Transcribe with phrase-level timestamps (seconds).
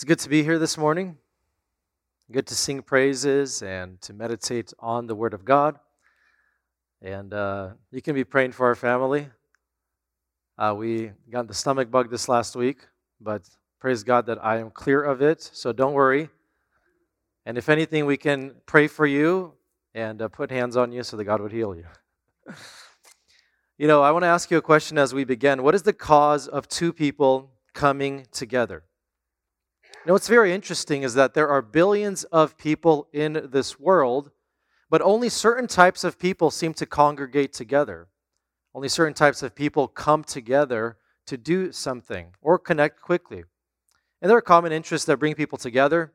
[0.00, 1.18] It's good to be here this morning.
[2.32, 5.78] Good to sing praises and to meditate on the Word of God.
[7.02, 9.28] And uh, you can be praying for our family.
[10.56, 12.78] Uh, we got the stomach bug this last week,
[13.20, 13.42] but
[13.78, 15.42] praise God that I am clear of it.
[15.42, 16.30] So don't worry.
[17.44, 19.52] And if anything, we can pray for you
[19.94, 21.84] and uh, put hands on you so that God would heal you.
[23.76, 25.62] you know, I want to ask you a question as we begin.
[25.62, 28.84] What is the cause of two people coming together?
[30.06, 34.30] Know, what's very interesting is that there are billions of people in this world,
[34.88, 38.08] but only certain types of people seem to congregate together.
[38.74, 43.44] Only certain types of people come together to do something or connect quickly.
[44.22, 46.12] And there are common interests that bring people together.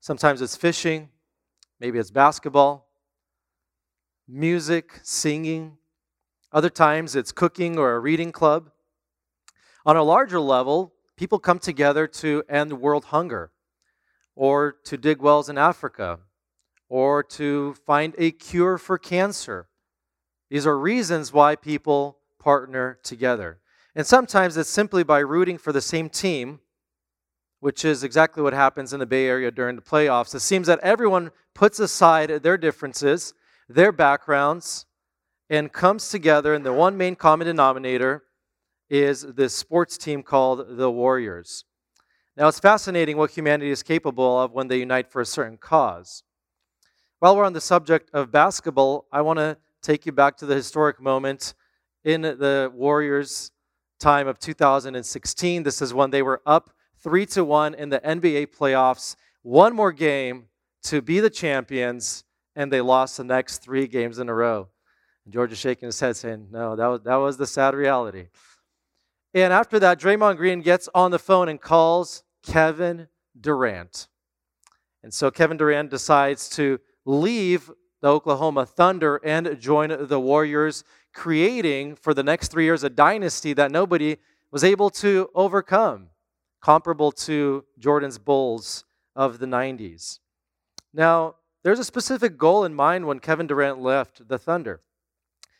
[0.00, 1.10] Sometimes it's fishing,
[1.80, 2.88] maybe it's basketball,
[4.26, 5.76] music, singing.
[6.50, 8.70] Other times it's cooking or a reading club.
[9.84, 13.50] On a larger level, people come together to end world hunger,
[14.36, 16.20] or to dig wells in Africa,
[16.88, 19.68] or to find a cure for cancer.
[20.48, 23.58] These are reasons why people partner together.
[23.94, 26.60] And sometimes it's simply by rooting for the same team,
[27.58, 30.34] which is exactly what happens in the Bay Area during the playoffs.
[30.34, 33.34] It seems that everyone puts aside their differences,
[33.68, 34.86] their backgrounds,
[35.50, 38.22] and comes together in the one main common denominator
[38.90, 41.64] is this sports team called the Warriors.
[42.36, 46.22] Now, it's fascinating what humanity is capable of when they unite for a certain cause.
[47.18, 50.54] While we're on the subject of basketball, I want to take you back to the
[50.54, 51.54] historic moment
[52.04, 53.50] in the Warriors'
[53.98, 55.64] time of 2016.
[55.64, 56.70] This is when they were up
[57.02, 60.44] 3 to 1 in the NBA playoffs, one more game
[60.84, 64.68] to be the champions, and they lost the next three games in a row.
[65.28, 68.28] George is shaking his head, saying, No, that was, that was the sad reality.
[69.34, 74.08] And after that, Draymond Green gets on the phone and calls Kevin Durant.
[75.02, 77.70] And so Kevin Durant decides to leave
[78.00, 83.52] the Oklahoma Thunder and join the Warriors, creating for the next three years a dynasty
[83.52, 84.16] that nobody
[84.50, 86.08] was able to overcome,
[86.60, 90.20] comparable to Jordan's Bulls of the 90s.
[90.94, 94.80] Now, there's a specific goal in mind when Kevin Durant left the Thunder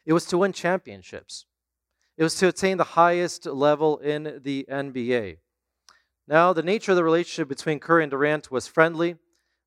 [0.09, 1.44] it was to win championships.
[2.19, 5.37] It was to attain the highest level in the NBA.
[6.27, 9.15] Now, the nature of the relationship between Curry and Durant was friendly.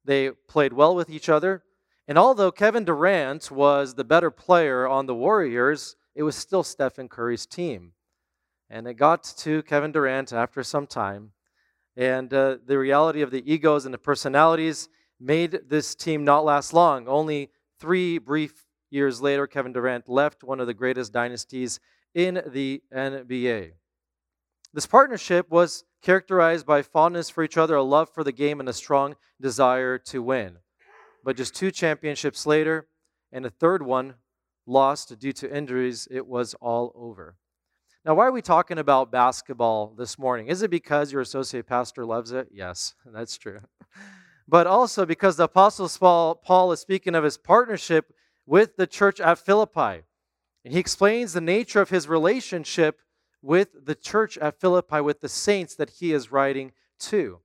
[0.04, 1.64] They played well with each other.
[2.10, 7.08] And although Kevin Durant was the better player on the Warriors, it was still Stephen
[7.08, 7.94] Curry's team.
[8.70, 11.32] And it got to Kevin Durant after some time.
[11.96, 14.90] And uh, the reality of the egos and the personalities
[15.22, 17.08] made this team not last long.
[17.08, 21.80] Only three brief years later, Kevin Durant left one of the greatest dynasties
[22.14, 23.72] in the NBA.
[24.74, 28.70] This partnership was characterized by fondness for each other, a love for the game, and
[28.70, 30.58] a strong desire to win.
[31.24, 32.88] But just two championships later,
[33.32, 34.16] and a third one
[34.66, 37.36] lost due to injuries, it was all over.
[38.04, 40.48] Now, why are we talking about basketball this morning?
[40.48, 42.48] Is it because your associate pastor loves it?
[42.52, 43.60] Yes, that's true.
[44.48, 48.14] But also because the Apostle Paul is speaking of his partnership
[48.46, 50.04] with the church at Philippi.
[50.64, 53.00] And he explains the nature of his relationship
[53.42, 57.40] with the church at Philippi, with the saints that he is writing to.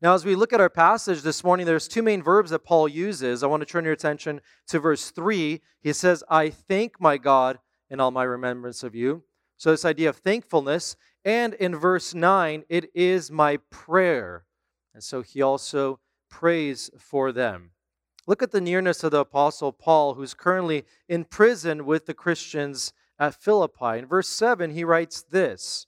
[0.00, 2.86] Now, as we look at our passage this morning, there's two main verbs that Paul
[2.86, 3.42] uses.
[3.42, 5.60] I want to turn your attention to verse 3.
[5.80, 7.58] He says, I thank my God
[7.90, 9.24] in all my remembrance of you.
[9.56, 10.94] So, this idea of thankfulness.
[11.24, 14.44] And in verse 9, it is my prayer.
[14.94, 16.00] And so he also
[16.30, 17.70] prays for them.
[18.28, 22.92] Look at the nearness of the Apostle Paul, who's currently in prison with the Christians
[23.18, 24.00] at Philippi.
[24.00, 25.86] In verse 7, he writes this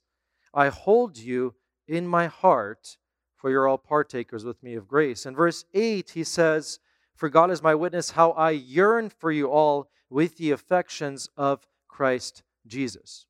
[0.51, 1.53] I hold you
[1.87, 2.97] in my heart,
[3.35, 5.27] for you're all partakers with me of grace.
[5.27, 6.79] In verse 8, he says,
[7.15, 11.67] For God is my witness, how I yearn for you all with the affections of
[11.87, 13.27] Christ Jesus.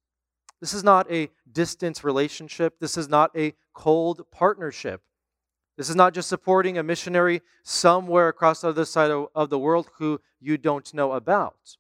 [0.62, 2.80] This is not a distant relationship.
[2.80, 5.02] This is not a cold partnership.
[5.82, 9.90] This is not just supporting a missionary somewhere across the other side of, the world
[9.98, 11.76] who you don't know about.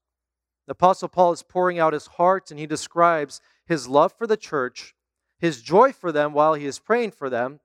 [0.65, 4.37] The Apostle Paul is pouring out his heart and he describes his love for the
[4.37, 4.95] church,
[5.37, 7.59] his joy for them while he is praying for them,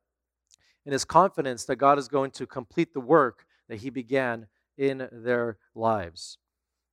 [0.85, 4.47] and his confidence that God is going to complete the work that he began
[4.77, 6.37] in their lives.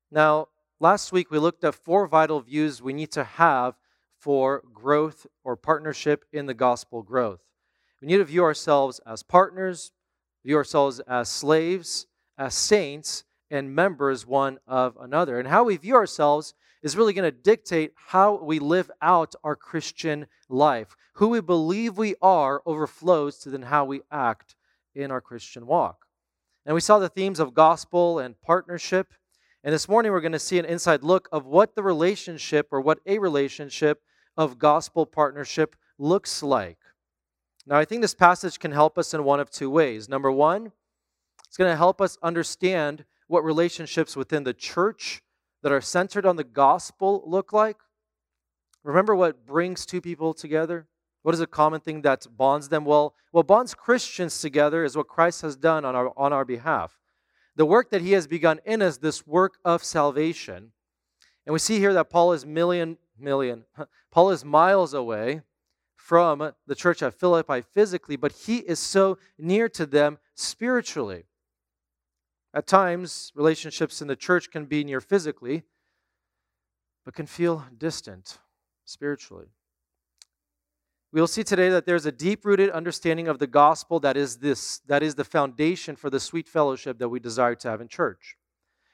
[0.09, 0.47] Now,
[0.79, 3.75] last week we looked at four vital views we need to have
[4.17, 7.41] for growth or partnership in the gospel growth.
[8.03, 9.93] We need to view ourselves as partners,
[10.43, 12.05] view ourselves as slaves,
[12.37, 15.39] as saints, and members one of another.
[15.39, 19.55] And how we view ourselves is really going to dictate how we live out our
[19.55, 20.97] Christian life.
[21.13, 24.57] Who we believe we are overflows to then how we act
[24.93, 26.05] in our Christian walk.
[26.65, 29.13] And we saw the themes of gospel and partnership.
[29.63, 32.81] And this morning we're going to see an inside look of what the relationship or
[32.81, 34.01] what a relationship
[34.35, 36.79] of gospel partnership looks like.
[37.65, 40.09] Now, I think this passage can help us in one of two ways.
[40.09, 40.71] Number one,
[41.47, 45.21] it's going to help us understand what relationships within the church
[45.61, 47.77] that are centered on the gospel look like.
[48.83, 50.87] Remember what brings two people together?
[51.21, 52.83] What is a common thing that bonds them?
[52.83, 56.99] Well, what bonds Christians together is what Christ has done on our, on our behalf.
[57.55, 60.73] The work that he has begun in us, this work of salvation.
[61.45, 63.63] And we see here that Paul is million, million,
[64.11, 65.41] Paul is miles away
[66.03, 71.23] from the church at Philippi physically, but he is so near to them spiritually.
[72.53, 75.63] At times, relationships in the church can be near physically,
[77.05, 78.37] but can feel distant
[78.83, 79.47] spiritually.
[81.13, 84.79] We will see today that there's a deep-rooted understanding of the gospel that is this
[84.87, 88.35] that is the foundation for the sweet fellowship that we desire to have in church.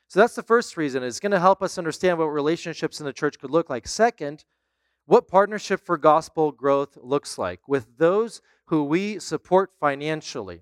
[0.10, 1.02] So that's the first reason.
[1.02, 3.88] It's going to help us understand what relationships in the church could look like.
[3.88, 4.46] Second,
[5.10, 10.62] what partnership for gospel growth looks like with those who we support financially.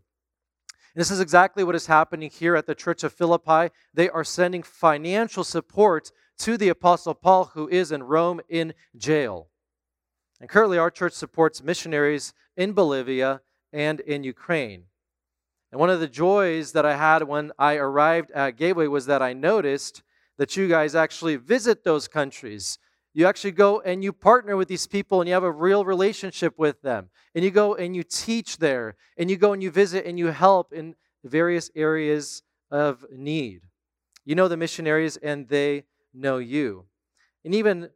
[0.95, 3.73] This is exactly what is happening here at the Church of Philippi.
[3.93, 9.49] They are sending financial support to the Apostle Paul, who is in Rome in jail.
[10.39, 13.41] And currently, our church supports missionaries in Bolivia
[13.73, 14.83] and in Ukraine.
[15.73, 19.21] And one of the joys that I had when I arrived at Gateway was that
[19.21, 20.03] I noticed
[20.37, 22.79] that you guys actually visit those countries.
[23.17, 26.59] You actually go and you partner with these people and you have a real relationship
[26.59, 27.09] with them.
[27.33, 28.95] And you go and you teach there.
[29.17, 30.93] And you go and you visit and you help in
[31.23, 33.61] various areas of need.
[34.23, 36.85] You know the missionaries and they know you.
[37.43, 37.89] And even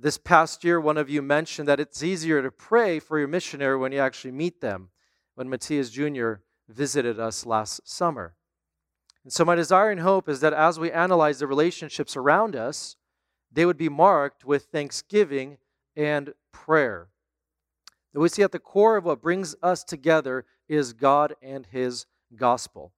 [0.00, 3.78] this past year, one of you mentioned that it's easier to pray for your missionary
[3.78, 4.88] when you actually meet them,
[5.36, 6.32] when Matthias Jr.
[6.68, 8.34] visited us last summer.
[9.22, 12.96] And so, my desire and hope is that as we analyze the relationships around us,
[13.56, 15.56] they would be marked with thanksgiving
[15.96, 17.08] and prayer.
[18.12, 22.04] We see at the core of what brings us together is God and His
[22.34, 22.92] gospel.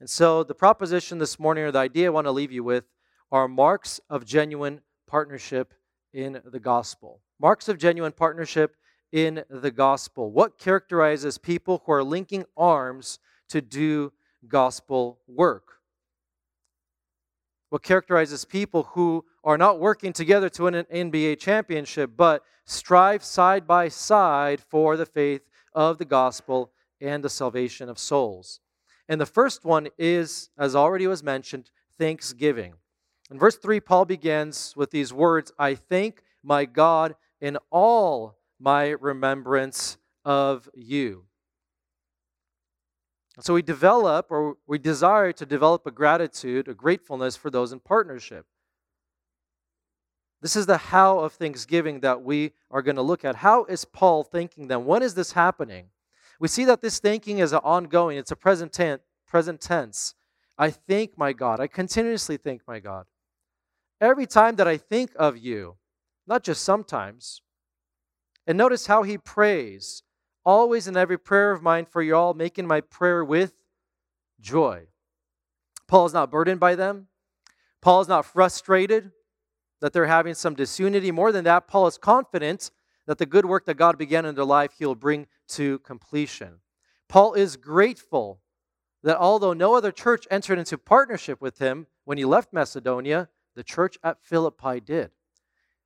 [0.00, 2.84] And so, the proposition this morning, or the idea I want to leave you with,
[3.30, 5.72] are marks of genuine partnership
[6.12, 7.22] in the gospel.
[7.40, 8.76] Marks of genuine partnership
[9.12, 10.30] in the gospel.
[10.30, 13.18] What characterizes people who are linking arms
[13.48, 14.12] to do
[14.46, 15.81] gospel work?
[17.72, 23.24] What characterizes people who are not working together to win an NBA championship, but strive
[23.24, 25.40] side by side for the faith
[25.72, 26.70] of the gospel
[27.00, 28.60] and the salvation of souls?
[29.08, 32.74] And the first one is, as already was mentioned, thanksgiving.
[33.30, 38.88] In verse 3, Paul begins with these words I thank my God in all my
[38.88, 39.96] remembrance
[40.26, 41.24] of you.
[43.40, 47.80] So we develop, or we desire to develop a gratitude, a gratefulness for those in
[47.80, 48.44] partnership.
[50.42, 53.36] This is the how of thanksgiving that we are going to look at.
[53.36, 54.84] How is Paul thanking them?
[54.84, 55.86] When is this happening?
[56.40, 58.78] We see that this thanking is ongoing, it's a present,
[59.26, 60.14] present tense.
[60.58, 61.60] I thank my God.
[61.60, 63.06] I continuously thank my God.
[64.00, 65.76] Every time that I think of you,
[66.26, 67.40] not just sometimes.
[68.46, 70.02] And notice how he prays,
[70.44, 73.52] always in every prayer of mine for you all, making my prayer with
[74.40, 74.86] joy.
[75.86, 77.08] Paul is not burdened by them.
[77.80, 79.10] Paul is not frustrated
[79.80, 81.10] that they're having some disunity.
[81.10, 82.70] More than that, Paul is confident
[83.06, 86.60] that the good work that God began in their life, he'll bring to completion.
[87.08, 88.40] Paul is grateful
[89.02, 93.64] that although no other church entered into partnership with him when he left Macedonia, the
[93.64, 95.10] church at Philippi did.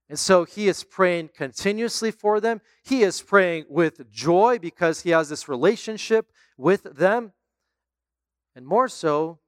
[0.09, 2.61] And so he is praying continuously for them.
[2.85, 7.33] He is praying with joy because he has this relationship with them.
[8.55, 9.41] And more so,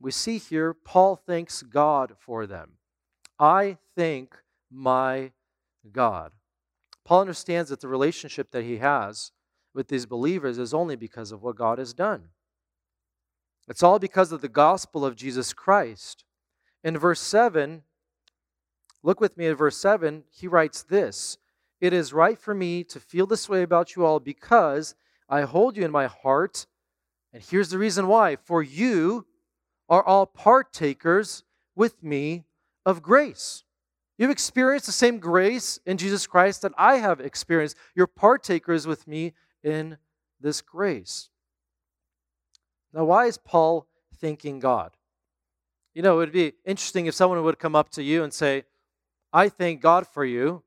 [0.00, 2.74] we see here Paul thanks God for them.
[3.38, 4.36] I thank
[4.70, 5.32] my
[5.90, 6.32] God.
[7.04, 9.32] Paul understands that the relationship that he has
[9.74, 12.28] with these believers is only because of what God has done.
[13.68, 16.24] It's all because of the gospel of Jesus Christ.
[16.84, 17.82] In verse 7,
[19.02, 21.38] look with me at verse 7, he writes this
[21.80, 24.94] It is right for me to feel this way about you all because
[25.28, 26.66] I hold you in my heart.
[27.32, 29.26] And here's the reason why for you
[29.88, 32.44] are all partakers with me
[32.84, 33.64] of grace.
[34.16, 37.76] You've experienced the same grace in Jesus Christ that I have experienced.
[37.94, 39.98] You're partakers with me in
[40.40, 41.30] this grace.
[42.92, 43.86] Now, why is Paul
[44.20, 44.96] thanking God?
[45.94, 48.64] You know, it would be interesting if someone would come up to you and say,
[49.32, 50.62] I thank God for you.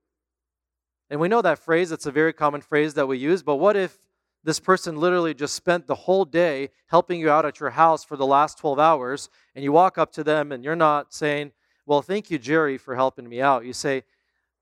[1.09, 3.75] And we know that phrase, it's a very common phrase that we use, but what
[3.75, 3.97] if
[4.43, 8.17] this person literally just spent the whole day helping you out at your house for
[8.17, 11.51] the last 12 hours, and you walk up to them and you're not saying,
[11.85, 13.65] Well, thank you, Jerry, for helping me out.
[13.65, 14.03] You say,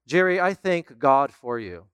[0.07, 1.85] Jerry, I thank God for you.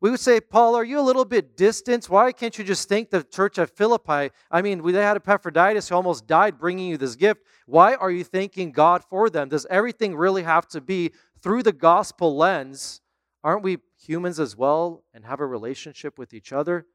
[0.00, 2.08] We would say, Paul, are you a little bit distant?
[2.08, 4.30] Why can't you just thank the church at Philippi?
[4.48, 7.42] I mean, they had Epaphroditus who almost died bringing you this gift.
[7.66, 9.48] Why are you thanking God for them?
[9.48, 11.10] Does everything really have to be
[11.42, 13.00] through the gospel lens?
[13.44, 16.86] Aren't we humans as well and have a relationship with each other?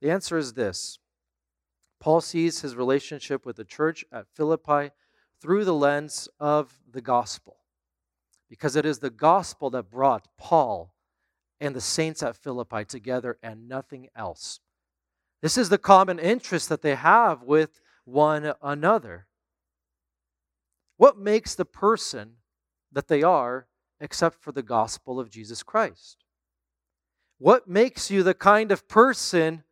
[0.00, 0.98] The answer is this
[2.00, 4.90] Paul sees his relationship with the church at Philippi
[5.40, 7.56] through the lens of the gospel,
[8.48, 10.94] because it is the gospel that brought Paul
[11.60, 14.60] and the saints at Philippi together and nothing else.
[15.40, 19.26] This is the common interest that they have with one another.
[20.96, 22.36] What makes the person
[22.94, 23.66] that they are
[24.00, 26.24] except for the gospel of Jesus Christ?
[27.38, 29.64] What makes you the kind of person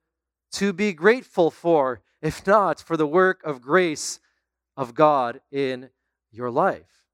[0.53, 4.21] to be grateful for, if not for the work of grace
[4.77, 5.91] of God in
[6.31, 7.05] your life?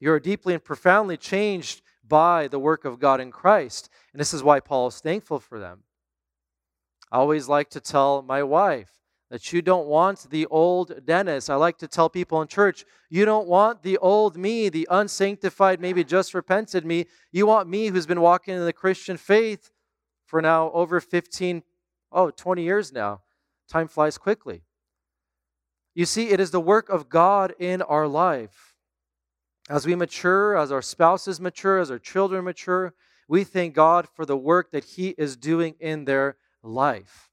[0.00, 3.88] You're deeply and profoundly changed by the work of God in Christ.
[4.12, 5.82] And this is why Paul is thankful for them.
[7.10, 8.92] I always like to tell my wife
[9.30, 11.50] that you don't want the old Dennis.
[11.50, 15.80] I like to tell people in church, you don't want the old me, the unsanctified,
[15.80, 17.06] maybe just repented me.
[17.32, 19.70] You want me who's been walking in the Christian faith
[20.26, 21.62] for now over 15,
[22.12, 23.22] oh, 20 years now.
[23.68, 24.62] Time flies quickly.
[25.94, 28.74] You see, it is the work of God in our life.
[29.68, 32.94] As we mature, as our spouses mature, as our children mature,
[33.28, 37.30] we thank God for the work that He is doing in their life.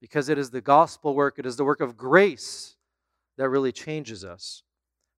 [0.00, 2.76] Because it is the gospel work, it is the work of grace
[3.38, 4.62] that really changes us.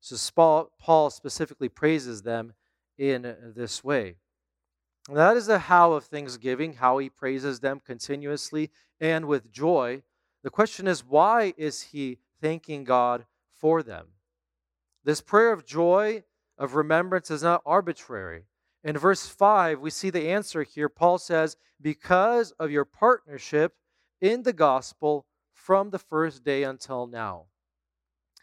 [0.01, 2.55] So Paul specifically praises them
[2.97, 4.17] in this way.
[5.11, 8.71] That is the how of thanksgiving, how he praises them continuously
[9.01, 10.03] and with joy.
[10.43, 14.09] The question is, why is he thanking God for them?
[15.05, 16.25] This prayer of joy
[16.59, 18.45] of remembrance is not arbitrary.
[18.85, 20.89] In verse 5, we see the answer here.
[20.89, 23.75] Paul says, Because of your partnership
[24.21, 27.47] in the gospel from the first day until now.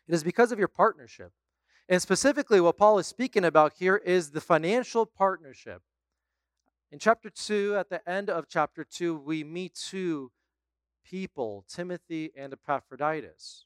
[0.07, 1.31] It is because of your partnership.
[1.87, 5.81] And specifically, what Paul is speaking about here is the financial partnership.
[6.91, 10.31] In chapter 2, at the end of chapter 2, we meet two
[11.03, 13.65] people, Timothy and Epaphroditus.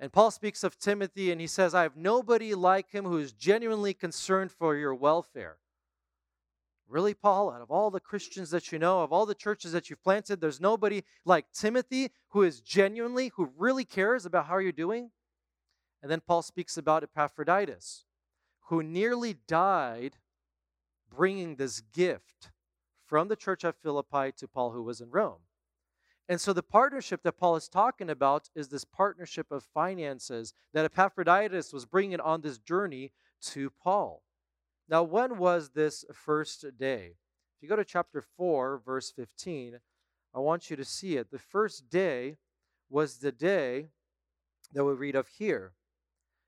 [0.00, 3.32] And Paul speaks of Timothy and he says, I have nobody like him who is
[3.32, 5.56] genuinely concerned for your welfare.
[6.88, 9.90] Really, Paul, out of all the Christians that you know, of all the churches that
[9.90, 14.72] you've planted, there's nobody like Timothy who is genuinely, who really cares about how you're
[14.72, 15.10] doing?
[16.02, 18.04] And then Paul speaks about Epaphroditus,
[18.68, 20.16] who nearly died
[21.14, 22.50] bringing this gift
[23.04, 25.40] from the church at Philippi to Paul, who was in Rome.
[26.28, 30.84] And so the partnership that Paul is talking about is this partnership of finances that
[30.84, 34.22] Epaphroditus was bringing on this journey to Paul.
[34.88, 37.16] Now, when was this first day?
[37.56, 39.80] If you go to chapter 4, verse 15,
[40.34, 41.30] I want you to see it.
[41.30, 42.38] The first day
[42.88, 43.88] was the day
[44.72, 45.72] that we read of here.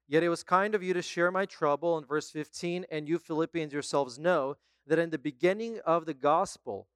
[0.09, 3.19] Yet it was kind of you to share my trouble in verse 15, and you
[3.19, 4.57] Philippians yourselves know
[4.87, 6.89] that in the beginning of the gospel,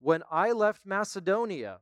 [0.00, 1.80] when I left Macedonia,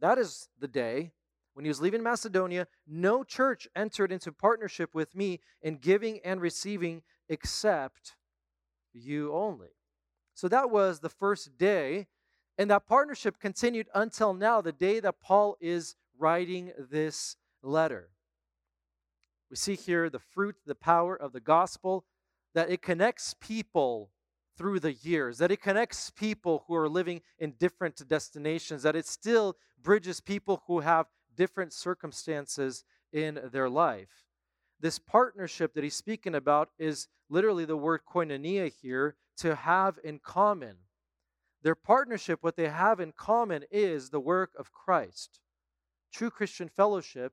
[0.00, 1.12] that is the day
[1.52, 6.40] when he was leaving Macedonia, no church entered into partnership with me in giving and
[6.40, 8.16] receiving except
[8.94, 9.68] you only.
[10.34, 12.06] So that was the first day,
[12.56, 18.10] and that partnership continued until now, the day that Paul is writing this letter.
[19.50, 22.04] We see here the fruit, the power of the gospel,
[22.54, 24.10] that it connects people
[24.56, 29.06] through the years, that it connects people who are living in different destinations, that it
[29.06, 34.23] still bridges people who have different circumstances in their life.
[34.84, 40.18] This partnership that he's speaking about is literally the word koinonia here, to have in
[40.18, 40.76] common.
[41.62, 45.40] Their partnership, what they have in common, is the work of Christ.
[46.12, 47.32] True Christian fellowship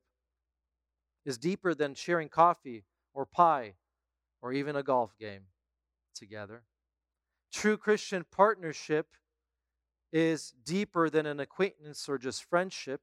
[1.26, 3.74] is deeper than sharing coffee or pie
[4.40, 5.42] or even a golf game
[6.14, 6.62] together.
[7.52, 9.08] True Christian partnership
[10.10, 13.02] is deeper than an acquaintance or just friendship.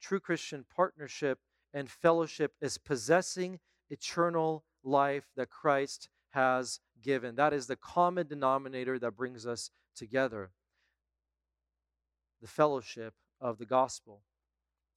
[0.00, 1.38] True Christian partnership
[1.74, 3.58] and fellowship is possessing
[3.90, 7.34] eternal life that Christ has given.
[7.34, 10.50] That is the common denominator that brings us together
[12.40, 14.20] the fellowship of the gospel.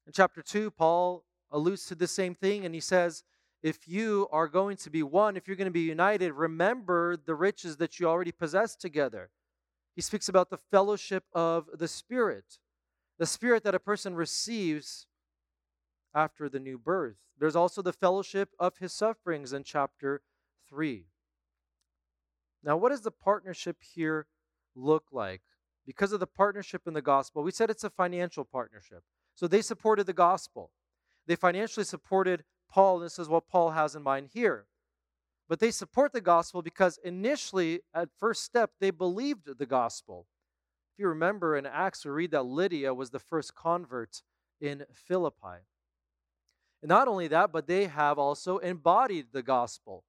[0.06, 3.24] In chapter 2, Paul alludes to the same thing and he says,
[3.64, 7.36] if you are going to be one, if you're going to be united, remember the
[7.36, 9.30] riches that you already possess together.
[9.96, 12.60] He speaks about the fellowship of the Spirit,
[13.18, 15.08] the Spirit that a person receives
[16.18, 17.18] after the new birth.
[17.38, 20.22] There's also the fellowship of his sufferings in chapter
[20.68, 21.06] 3.
[22.64, 24.26] Now, what does the partnership here
[24.76, 25.44] look like?
[25.86, 29.04] Because of the partnership in the gospel, we said it's a financial partnership.
[29.36, 30.72] So they supported the gospel.
[31.28, 34.66] They financially supported Paul, and this is what Paul has in mind here.
[35.48, 40.26] But they support the gospel because initially, at first step, they believed the gospel.
[40.94, 44.24] If you remember in Acts, we read that Lydia was the first convert
[44.60, 45.60] in Philippi.
[46.82, 50.04] And not only that, but they have also embodied the gospel.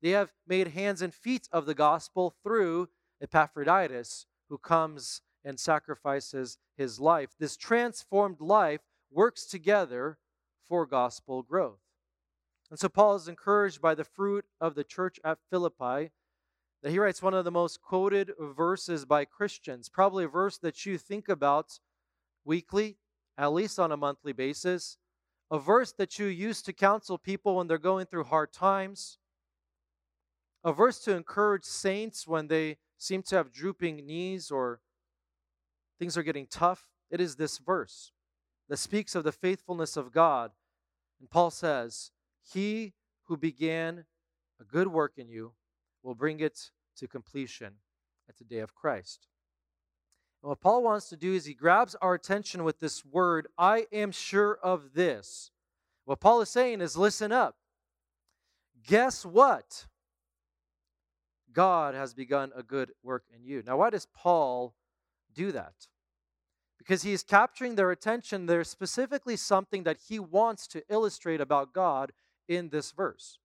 [0.00, 2.88] They have made hands and feet of the gospel through
[3.20, 7.30] Epaphroditus, who comes and sacrifices his life.
[7.38, 8.80] This transformed life
[9.10, 10.18] works together
[10.68, 11.80] for gospel growth.
[12.70, 16.10] And so Paul is encouraged by the fruit of the church at Philippi
[16.82, 20.84] that he writes one of the most quoted verses by Christians, probably a verse that
[20.84, 21.78] you think about
[22.44, 22.96] weekly,
[23.38, 24.96] at least on a monthly basis,
[25.52, 29.18] a verse that you use to counsel people when they're going through hard times,
[30.64, 34.80] a verse to encourage saints when they seem to have drooping knees or
[35.98, 36.86] things are getting tough.
[37.10, 38.12] It is this verse
[38.70, 40.52] that speaks of the faithfulness of God.
[41.20, 42.94] And Paul says, He
[43.24, 44.06] who began
[44.58, 45.52] a good work in you
[46.02, 47.74] will bring it to completion
[48.26, 49.28] at the day of Christ.
[50.42, 53.86] And what Paul wants to do is he grabs our attention with this word, I
[53.92, 55.50] am sure of this.
[56.04, 57.56] What Paul is saying is listen up.
[58.86, 59.86] Guess what?
[61.52, 63.62] God has begun a good work in you.
[63.64, 64.74] Now, why does Paul
[65.34, 65.86] do that?
[66.82, 68.46] because he is capturing their attention.
[68.46, 72.10] There's specifically something that he wants to illustrate about God
[72.48, 73.38] in this verse.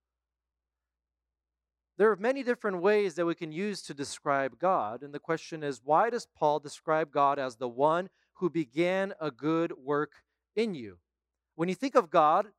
[1.97, 5.63] There are many different ways that we can use to describe God, and the question
[5.63, 10.11] is why does Paul describe God as the one who began a good work
[10.55, 10.99] in you?
[11.55, 12.49] When you think of God,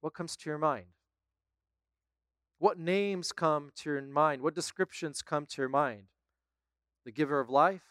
[0.00, 0.86] what comes to your mind?
[2.58, 4.42] What names come to your mind?
[4.42, 6.04] What descriptions come to your mind?
[7.04, 7.82] The giver of life,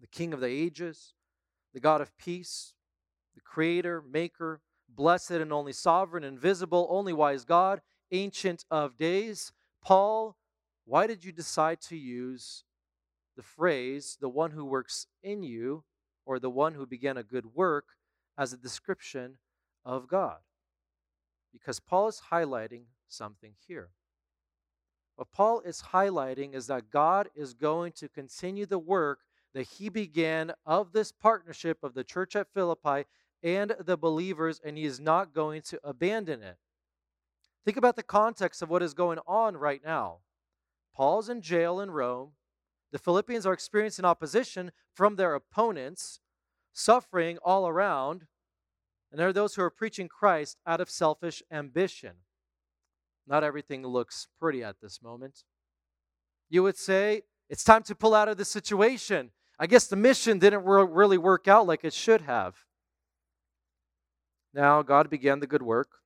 [0.00, 1.14] the King of the ages,
[1.74, 2.74] the God of peace,
[3.34, 7.80] the Creator, Maker, blessed and only sovereign, invisible, only wise God,
[8.12, 9.52] ancient of days.
[9.82, 10.36] Paul,
[10.84, 12.64] why did you decide to use
[13.36, 15.84] the phrase, the one who works in you,
[16.24, 17.86] or the one who began a good work,
[18.38, 19.38] as a description
[19.84, 20.38] of God?
[21.52, 23.90] Because Paul is highlighting something here.
[25.16, 29.20] What Paul is highlighting is that God is going to continue the work
[29.54, 33.04] that he began of this partnership of the church at Philippi
[33.42, 36.56] and the believers, and he is not going to abandon it.
[37.64, 40.18] Think about the context of what is going on right now.
[40.94, 42.32] Paul's in jail in Rome.
[42.90, 46.20] The Philippians are experiencing opposition from their opponents,
[46.72, 48.26] suffering all around.
[49.10, 52.12] And there are those who are preaching Christ out of selfish ambition.
[53.26, 55.44] Not everything looks pretty at this moment.
[56.50, 59.30] You would say, it's time to pull out of the situation.
[59.58, 62.56] I guess the mission didn't really work out like it should have.
[64.52, 66.01] Now, God began the good work.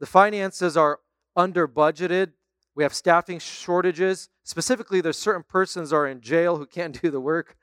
[0.00, 1.00] The finances are
[1.36, 2.32] under budgeted.
[2.74, 4.28] We have staffing shortages.
[4.42, 7.56] Specifically, there's certain persons are in jail who can't do the work.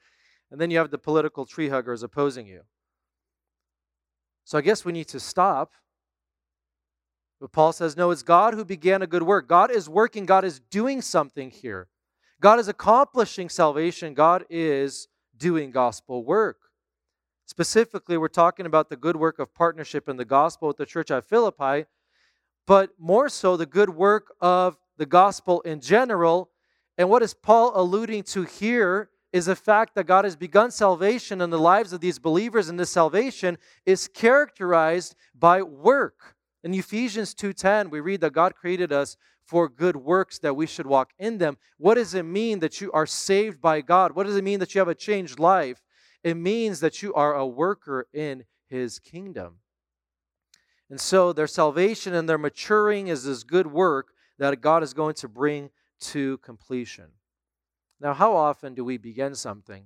[0.50, 2.62] And then you have the political tree huggers opposing you.
[4.46, 5.74] So I guess we need to stop.
[7.42, 9.48] But Paul says, no, it's God who began a good work.
[9.48, 11.88] God is working, God is doing something here.
[12.40, 16.58] God is accomplishing salvation, God is doing gospel work.
[17.46, 21.12] Specifically, we're talking about the good work of partnership in the gospel with the church
[21.12, 21.86] at Philippi,
[22.68, 26.52] but more so the good work of the gospel in general.
[26.98, 31.42] And what is Paul alluding to here is the fact that God has begun salvation
[31.42, 36.36] in the lives of these believers, and this salvation is characterized by work.
[36.64, 40.88] In Ephesians 2:10, we read that God created us for good works that we should
[40.88, 41.58] walk in them.
[41.78, 44.14] What does it mean that you are saved by God?
[44.14, 45.82] What does it mean that you have a changed life?
[46.24, 49.60] It means that you are a worker in his kingdom.
[50.90, 55.16] And so their salvation and their maturing is this good work that God is going
[55.16, 55.70] to bring
[56.00, 57.08] to completion.
[58.00, 59.86] Now, how often do we begin something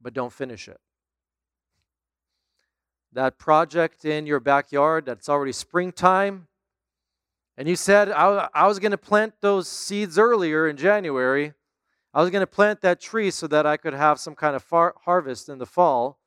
[0.00, 0.78] but don't finish it?
[3.12, 6.48] That project in your backyard that's already springtime,
[7.56, 11.54] and you said, I, I was going to plant those seeds earlier in January.
[12.12, 14.62] I was going to plant that tree so that I could have some kind of
[14.62, 16.18] far- harvest in the fall.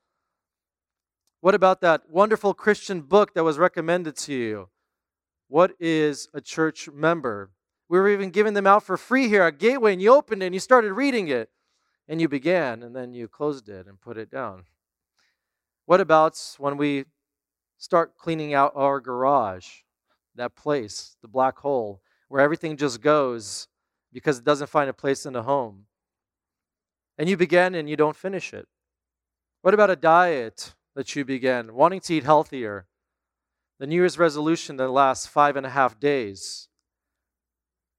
[1.40, 4.70] What about that wonderful Christian book that was recommended to you?
[5.48, 7.52] What is a church member?
[7.88, 10.48] We were even giving them out for free here at Gateway, and you opened it
[10.48, 11.50] and you started reading it,
[12.08, 14.64] and you began, and then you closed it and put it down.
[15.86, 17.06] What about when we
[17.78, 19.68] start cleaning out our garage,
[20.36, 23.68] that place, the black hole, where everything just goes
[24.12, 25.86] because it doesn't find a place in the home?
[27.16, 28.68] And you begin and you don't finish it.
[29.62, 32.88] What about a diet that you begin, wanting to eat healthier?
[33.78, 36.70] The New Year's resolution that lasts five and a half days.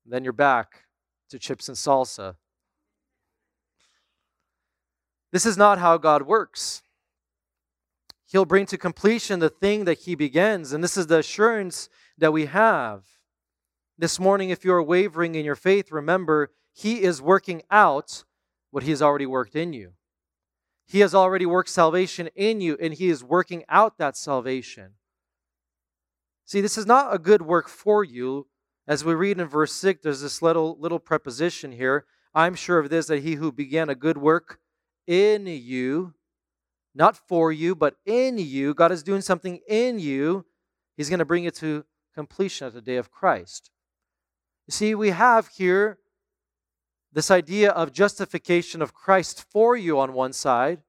[0.05, 0.87] Then you're back
[1.31, 2.35] to chips and salsa.
[5.31, 6.83] This is not how God works.
[8.27, 12.33] He'll bring to completion the thing that He begins, and this is the assurance that
[12.33, 13.05] we have.
[13.97, 18.25] This morning, if you are wavering in your faith, remember He is working out
[18.73, 19.93] what He has already worked in you.
[20.89, 24.95] He has already worked salvation in you, and He is working out that salvation.
[26.45, 28.47] See, this is not a good work for you.
[28.87, 32.07] As we read in verse 6, there's this little, little preposition here.
[32.35, 34.61] I'm sure of this, that he who began a good work
[35.07, 36.15] in you,
[36.95, 40.47] not for you, but in you, God is doing something in you.
[40.97, 43.71] He's going to bring it to completion at the day of Christ.
[44.67, 45.99] You see, we have here
[47.19, 50.83] this idea of justification of Christ for you on one side,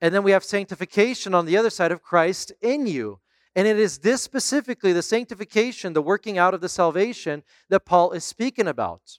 [0.00, 3.18] and then we have sanctification on the other side of Christ in you.
[3.56, 8.12] And it is this specifically, the sanctification, the working out of the salvation, that Paul
[8.12, 9.18] is speaking about.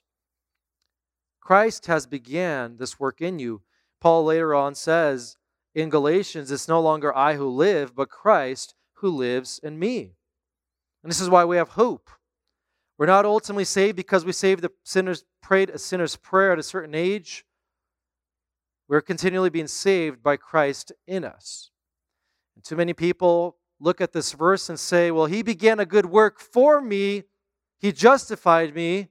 [1.38, 3.60] Christ has began this work in you.
[4.00, 5.36] Paul later on says
[5.74, 10.14] in Galatians, it's no longer I who live, but Christ who lives in me.
[11.02, 12.08] And this is why we have hope.
[12.98, 16.62] We're not ultimately saved because we saved the sinners, prayed a sinner's prayer at a
[16.62, 17.44] certain age.
[18.88, 21.70] We're continually being saved by Christ in us.
[22.54, 26.06] And too many people look at this verse and say, well, he began a good
[26.06, 27.24] work for me,
[27.78, 29.08] he justified me.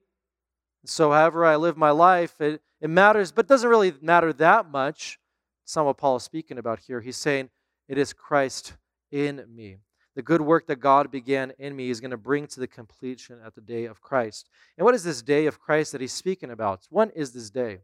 [0.85, 4.71] So, however I live my life, it, it matters, but it doesn't really matter that
[4.71, 5.19] much.
[5.63, 7.01] That's not what Paul is speaking about here.
[7.01, 7.49] He's saying,
[7.87, 8.73] it is Christ
[9.11, 9.77] in me.
[10.21, 13.39] The good work that God began in me is going to bring to the completion
[13.43, 14.51] at the day of Christ.
[14.77, 16.85] And what is this day of Christ that he's speaking about?
[16.91, 17.79] When is this day?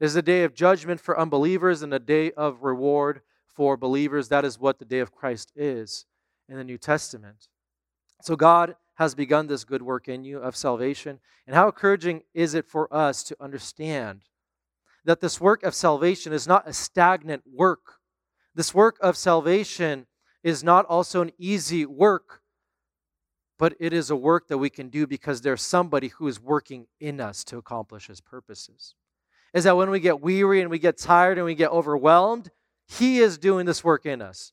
[0.00, 4.30] It is a day of judgment for unbelievers and a day of reward for believers.
[4.30, 6.06] That is what the day of Christ is
[6.48, 7.46] in the New Testament.
[8.20, 11.20] So God has begun this good work in you of salvation.
[11.46, 14.22] And how encouraging is it for us to understand
[15.04, 18.00] that this work of salvation is not a stagnant work?
[18.56, 20.08] This work of salvation
[20.44, 22.42] is not also an easy work,
[23.58, 26.86] but it is a work that we can do because there's somebody who is working
[27.00, 28.94] in us to accomplish his purposes.
[29.52, 32.50] Is that when we get weary and we get tired and we get overwhelmed,
[32.86, 34.52] he is doing this work in us.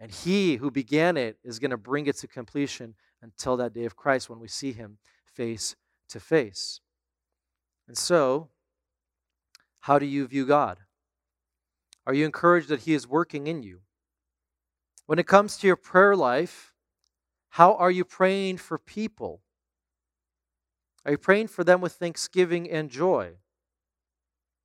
[0.00, 3.84] And He who began it is going to bring it to completion until that day
[3.84, 5.74] of Christ when we see Him face
[6.10, 6.80] to face.
[7.88, 8.48] And so,
[9.80, 10.78] how do you view God?
[12.06, 13.80] Are you encouraged that He is working in you?
[15.08, 16.74] When it comes to your prayer life,
[17.48, 19.40] how are you praying for people?
[21.06, 23.36] Are you praying for them with thanksgiving and joy?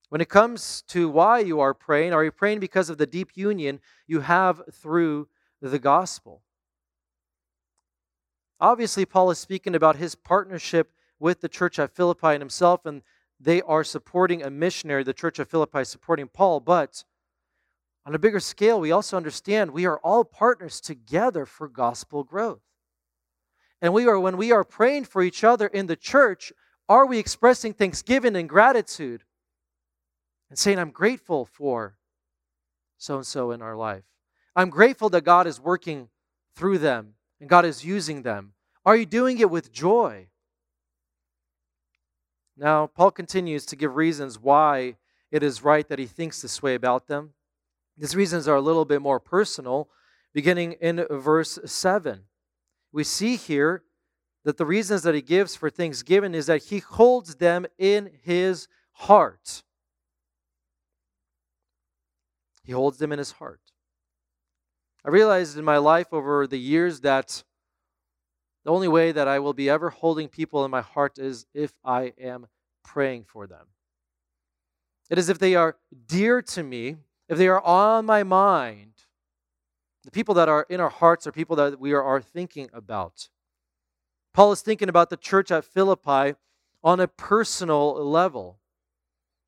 [0.10, 3.38] When it comes to why you are praying, are you praying because of the deep
[3.38, 5.29] union you have through
[5.62, 6.41] the gospel?
[8.60, 13.01] Obviously, Paul is speaking about his partnership with the church at Philippi and himself, and
[13.39, 16.60] they are supporting a missionary, the church of Philippi supporting Paul.
[16.60, 17.06] But
[18.06, 22.62] on a bigger scale, we also understand we are all partners together for gospel growth.
[23.82, 26.54] And we are, when we are praying for each other in the church,
[26.89, 29.24] are we expressing thanksgiving and gratitude?
[30.54, 31.98] and saying, I'm grateful for
[33.00, 34.04] so and so in our life.
[34.56, 36.10] I'm grateful that God is working
[36.56, 38.54] through them and God is using them.
[38.86, 40.28] Are you doing it with joy?
[42.56, 44.98] Now, Paul continues to give reasons why
[45.32, 47.32] it is right that he thinks this way about them.
[47.97, 49.89] These reasons are a little bit more personal,
[50.34, 52.23] beginning in verse 7.
[52.91, 53.84] We see here
[54.43, 58.12] that the reasons that he gives for things given is that he holds them in
[58.23, 59.63] his heart.
[62.63, 63.60] He holds them in his heart.
[65.06, 67.43] I realized in my life over the years that
[68.63, 71.73] the only way that I will be ever holding people in my heart is if
[71.84, 72.47] I am
[72.84, 73.67] praying for them.
[75.10, 75.75] It is if they are
[76.08, 76.97] dear to me,
[77.29, 78.91] if they are on my mind.
[80.03, 83.29] The people that are in our hearts are people that we are, are thinking about.
[84.33, 86.36] Paul is thinking about the church at Philippi
[86.83, 88.59] on a personal level.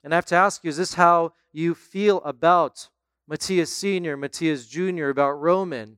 [0.03, 2.89] And I have to ask you, is this how you feel about
[3.27, 5.97] Matthias Sr., Matthias Jr., about Roman,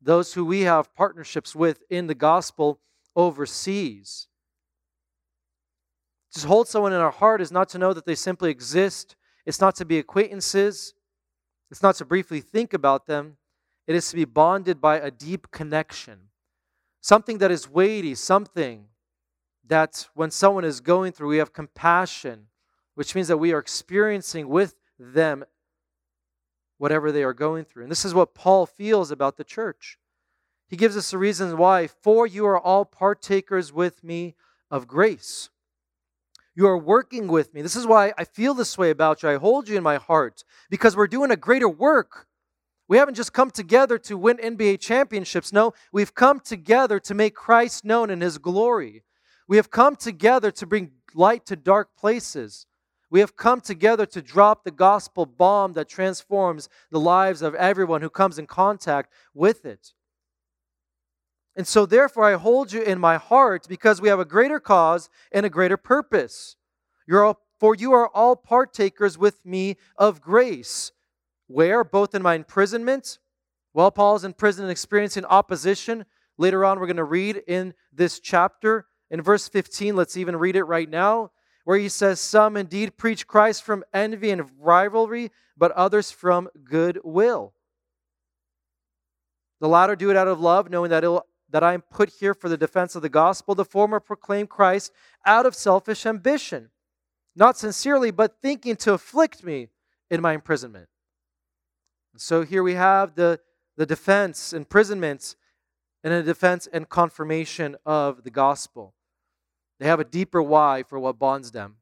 [0.00, 2.80] those who we have partnerships with in the gospel
[3.14, 4.28] overseas.
[6.32, 9.60] To hold someone in our heart is not to know that they simply exist, it's
[9.60, 10.94] not to be acquaintances,
[11.72, 13.38] it's not to briefly think about them,
[13.86, 16.28] it is to be bonded by a deep connection.
[17.00, 18.88] Something that is weighty, something
[19.66, 22.48] that when someone is going through, we have compassion,
[22.94, 25.46] which means that we are experiencing with them
[26.76, 27.84] whatever they are going through.
[27.84, 29.98] And this is what Paul feels about the church.
[30.68, 31.86] He gives us the reasons why.
[31.86, 34.34] For you are all partakers with me
[34.70, 35.48] of grace.
[36.54, 37.62] You are working with me.
[37.62, 39.30] This is why I feel this way about you.
[39.30, 42.26] I hold you in my heart because we're doing a greater work.
[42.88, 45.52] We haven't just come together to win NBA championships.
[45.52, 49.02] No, we've come together to make Christ known in his glory.
[49.48, 52.66] We have come together to bring light to dark places.
[53.10, 58.02] We have come together to drop the gospel bomb that transforms the lives of everyone
[58.02, 59.92] who comes in contact with it.
[61.54, 65.10] And so, therefore, I hold you in my heart because we have a greater cause
[65.30, 66.56] and a greater purpose.
[67.06, 70.92] You're all, for you are all partakers with me of grace.
[71.48, 71.84] Where?
[71.84, 73.18] Both in my imprisonment.
[73.72, 76.06] While Paul is in prison and experiencing opposition.
[76.38, 78.86] Later on, we're going to read in this chapter.
[79.10, 81.32] In verse 15, let's even read it right now,
[81.64, 87.52] where he says, Some indeed preach Christ from envy and rivalry, but others from goodwill.
[89.60, 92.34] The latter do it out of love, knowing that it'll that I am put here
[92.34, 93.54] for the defense of the gospel.
[93.54, 94.90] The former proclaim Christ
[95.24, 96.70] out of selfish ambition,
[97.36, 99.68] not sincerely, but thinking to afflict me
[100.10, 100.88] in my imprisonment.
[102.12, 103.40] And so here we have the,
[103.76, 105.36] the defense, imprisonment,
[106.02, 108.94] and a defense and confirmation of the gospel.
[109.78, 111.76] They have a deeper why for what bonds them,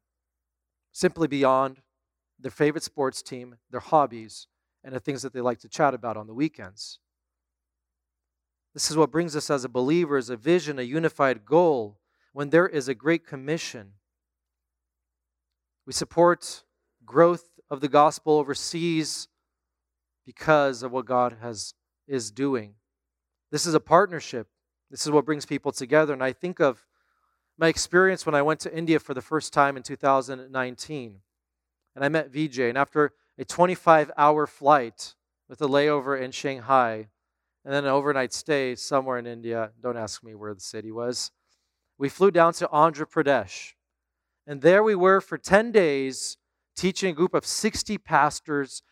[0.92, 1.80] simply beyond
[2.38, 4.46] their favorite sports team, their hobbies,
[4.82, 6.98] and the things that they like to chat about on the weekends.
[8.74, 11.98] This is what brings us as a believer is a vision, a unified goal.
[12.32, 13.92] When there is a great commission,
[15.86, 16.62] we support
[17.04, 19.26] growth of the gospel overseas
[20.24, 21.74] because of what God has
[22.06, 22.74] is doing.
[23.50, 24.46] This is a partnership.
[24.90, 26.12] This is what brings people together.
[26.12, 26.86] And I think of
[27.58, 31.16] my experience when I went to India for the first time in 2019.
[31.96, 32.60] And I met VJ.
[32.60, 35.14] And after a 25 hour flight
[35.48, 37.08] with a layover in Shanghai,
[37.64, 39.70] and then an overnight stay somewhere in India.
[39.82, 41.30] Don't ask me where the city was.
[41.98, 43.72] We flew down to Andhra Pradesh.
[44.46, 46.38] And there we were for 10 days
[46.74, 48.82] teaching a group of 60 pastors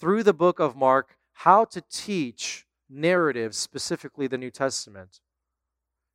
[0.00, 5.20] through the book of Mark how to teach narratives, specifically the New Testament.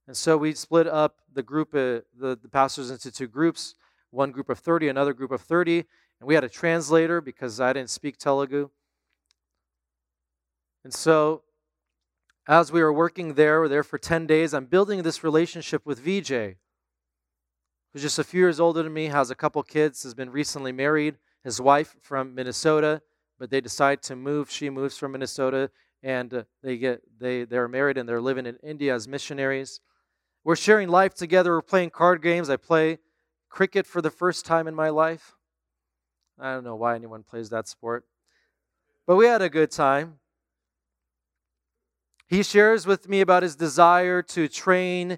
[0.07, 3.75] And so we split up the group, uh, the, the pastors into two groups
[4.11, 5.77] one group of 30, another group of 30.
[6.19, 8.69] And we had a translator because I didn't speak Telugu.
[10.83, 11.43] And so
[12.49, 15.85] as we were working there, we were there for 10 days, I'm building this relationship
[15.85, 16.57] with VJ,
[17.93, 20.71] who's just a few years older than me, has a couple kids, has been recently
[20.71, 23.03] married, his wife from Minnesota,
[23.37, 24.49] but they decide to move.
[24.49, 25.69] She moves from Minnesota,
[26.01, 29.79] and uh, they get they they're married and they're living in India as missionaries.
[30.43, 31.51] We're sharing life together.
[31.51, 32.49] We're playing card games.
[32.49, 32.97] I play
[33.49, 35.35] cricket for the first time in my life.
[36.39, 38.05] I don't know why anyone plays that sport,
[39.05, 40.18] but we had a good time.
[42.29, 45.17] He shares with me about his desire to train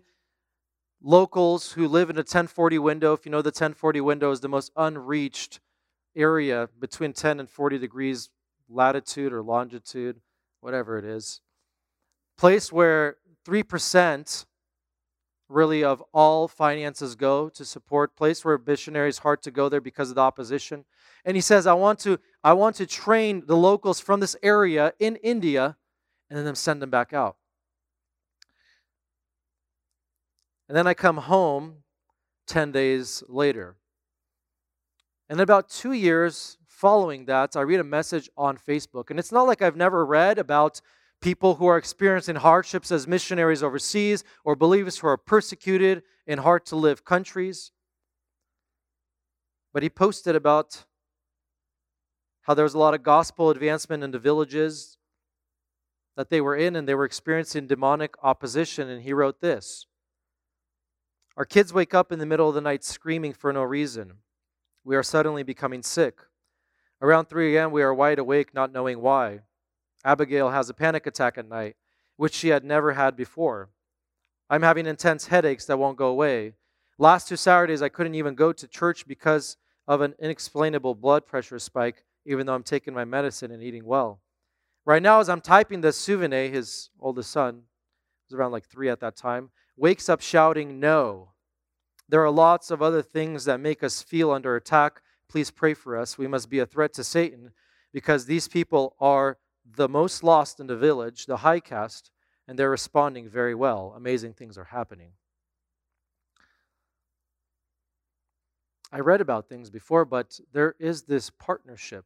[1.03, 3.11] locals who live in a 1040 window.
[3.11, 5.59] If you know the 1040 window is the most unreached
[6.15, 8.29] area between 10 and 40 degrees
[8.69, 10.21] latitude or longitude,
[10.61, 11.41] whatever it is.
[12.37, 14.45] Place where 3%
[15.49, 20.07] really of all finances go to support place where missionaries hard to go there because
[20.07, 20.85] of the opposition
[21.25, 24.93] and he says i want to i want to train the locals from this area
[24.97, 25.75] in india
[26.31, 27.35] and then send them back out.
[30.69, 31.83] And then I come home
[32.47, 33.75] 10 days later.
[35.29, 39.09] And then about two years following that, I read a message on Facebook.
[39.09, 40.79] And it's not like I've never read about
[41.21, 46.65] people who are experiencing hardships as missionaries overseas or believers who are persecuted in hard
[46.67, 47.71] to live countries.
[49.73, 50.85] But he posted about
[52.43, 54.97] how there was a lot of gospel advancement in the villages
[56.15, 58.89] that they were in and they were experiencing demonic opposition.
[58.89, 59.85] And he wrote this
[61.37, 64.13] Our kids wake up in the middle of the night screaming for no reason.
[64.83, 66.19] We are suddenly becoming sick.
[67.01, 69.41] Around 3 a.m., we are wide awake, not knowing why.
[70.03, 71.75] Abigail has a panic attack at night,
[72.15, 73.69] which she had never had before.
[74.49, 76.53] I'm having intense headaches that won't go away.
[76.97, 81.59] Last two Saturdays, I couldn't even go to church because of an inexplainable blood pressure
[81.59, 84.21] spike even though I'm taking my medicine and eating well.
[84.85, 87.63] Right now, as I'm typing this, Souvene, his oldest son,
[88.29, 91.29] was around like three at that time, wakes up shouting, No.
[92.09, 95.01] There are lots of other things that make us feel under attack.
[95.29, 96.17] Please pray for us.
[96.17, 97.51] We must be a threat to Satan
[97.93, 102.11] because these people are the most lost in the village, the high caste,
[102.47, 103.93] and they're responding very well.
[103.95, 105.11] Amazing things are happening.
[108.91, 112.03] I read about things before, but there is this partnership.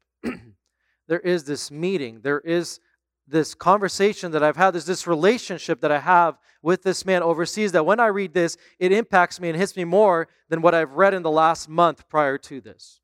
[1.08, 2.22] There is this meeting.
[2.22, 2.80] There is
[3.28, 4.72] this conversation that I've had.
[4.72, 8.58] There's this relationship that I have with this man overseas that when I read this,
[8.80, 12.08] it impacts me and hits me more than what I've read in the last month
[12.10, 13.02] prior to this.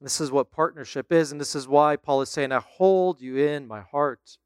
[0.00, 3.38] This is what partnership is, and this is why Paul is saying, I hold you
[3.38, 4.38] in my heart.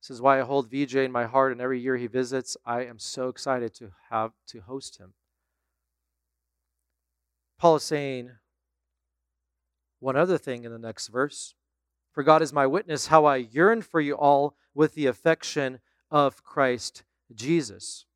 [0.00, 2.84] This is why I hold VJ in my heart, and every year he visits, I
[2.84, 5.12] am so excited to have to host him.
[7.58, 8.30] Paul is saying
[10.00, 11.54] one other thing in the next verse
[12.12, 15.80] For God is my witness, how I yearn for you all with the affection
[16.10, 17.02] of Christ
[17.34, 18.06] Jesus.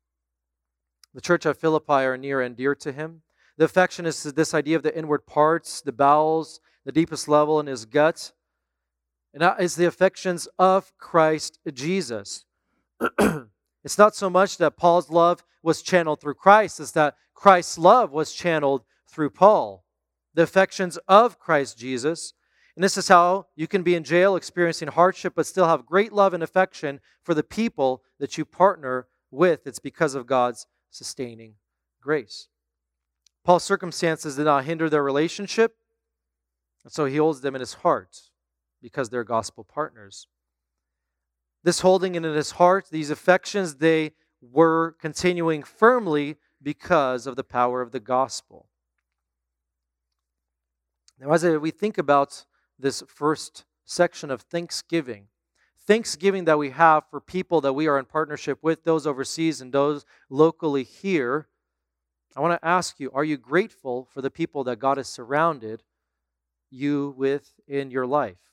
[1.13, 3.21] The church at Philippi are near and dear to him.
[3.57, 7.67] The affection is this idea of the inward parts, the bowels, the deepest level in
[7.67, 8.31] his gut.
[9.33, 12.45] And that is the affections of Christ Jesus.
[13.83, 18.11] it's not so much that Paul's love was channeled through Christ, it's that Christ's love
[18.11, 19.82] was channeled through Paul.
[20.33, 22.33] The affections of Christ Jesus.
[22.75, 26.11] And this is how you can be in jail experiencing hardship, but still have great
[26.11, 29.67] love and affection for the people that you partner with.
[29.67, 31.55] It's because of God's sustaining
[32.01, 32.47] grace.
[33.43, 35.75] Paul's circumstances did not hinder their relationship,
[36.83, 38.17] and so he holds them in his heart
[38.81, 40.27] because they're gospel partners.
[41.63, 47.81] This holding in his heart, these affections, they were continuing firmly because of the power
[47.81, 48.67] of the gospel.
[51.23, 52.43] Now, as we think about
[52.77, 55.27] this first section of Thanksgiving,
[55.87, 59.71] Thanksgiving that we have for people that we are in partnership with, those overseas and
[59.71, 61.47] those locally here,
[62.35, 65.83] I want to ask you are you grateful for the people that God has surrounded
[66.69, 68.51] you with in your life?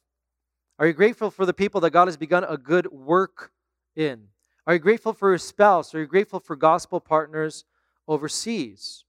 [0.78, 3.50] Are you grateful for the people that God has begun a good work
[3.96, 4.28] in?
[4.68, 5.92] Are you grateful for your spouse?
[5.92, 7.64] Are you grateful for gospel partners
[8.06, 9.04] overseas?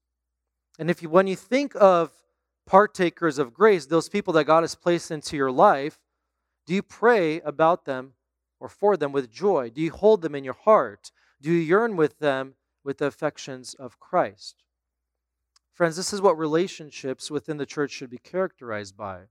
[0.80, 2.10] And if you, when you think of
[2.72, 5.98] partakers of grace, those people that God has placed into your life,
[6.64, 8.14] do you pray about them
[8.58, 9.68] or for them with joy?
[9.68, 11.12] Do you hold them in your heart?
[11.38, 14.64] Do you yearn with them with the affections of Christ.
[15.74, 19.24] Friends, this is what relationships within the church should be characterized by.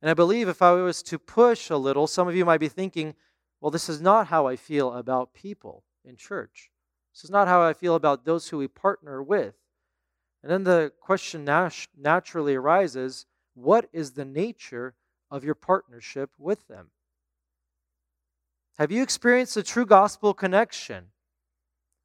[0.00, 2.68] And I believe if I was to push a little, some of you might be
[2.68, 3.14] thinking,
[3.60, 6.70] well, this is not how I feel about people in church.
[7.14, 9.61] This is not how I feel about those who we partner with.
[10.42, 14.94] And then the question nat- naturally arises what is the nature
[15.30, 16.90] of your partnership with them?
[18.78, 21.08] Have you experienced a true gospel connection?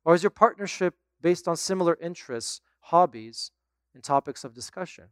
[0.04, 3.52] Or is your partnership based on similar interests, hobbies,
[3.94, 5.06] and topics of discussion?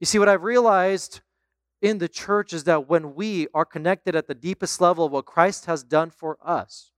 [0.00, 1.20] You see, what I've realized
[1.80, 5.26] in the church is that when we are connected at the deepest level of what
[5.26, 6.90] Christ has done for us,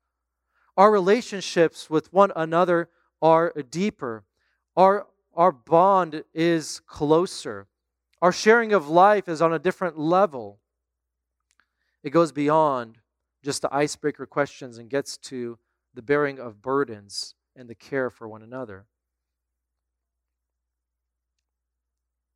[0.77, 2.89] our relationships with one another
[3.23, 4.25] are deeper.
[4.77, 7.67] Our, our bond is closer.
[8.23, 10.61] Our sharing of life is on a different level.
[12.03, 12.99] It goes beyond
[13.43, 15.59] just the icebreaker questions and gets to
[15.95, 18.87] the bearing of burdens, and the care for one another.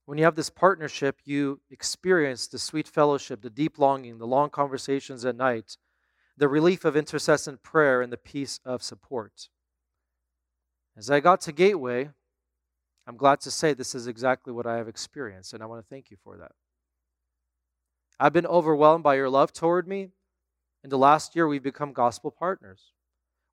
[0.07, 4.49] When you have this partnership, you experience the sweet fellowship, the deep longing, the long
[4.49, 5.77] conversations at night,
[6.37, 9.49] the relief of intercession prayer, and the peace of support.
[10.97, 12.11] As I got to Gateway,
[13.09, 15.89] I'm glad to say this is exactly what I have experienced, and I want to
[15.89, 16.53] thank you for that.
[18.21, 20.11] I've been overwhelmed by your love toward me.
[20.85, 22.93] In the last year, we've become gospel partners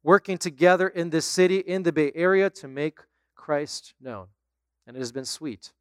[0.04, 3.00] working together in this city, in the Bay Area, to make
[3.34, 4.28] Christ known.
[4.86, 5.72] And it has been sweet.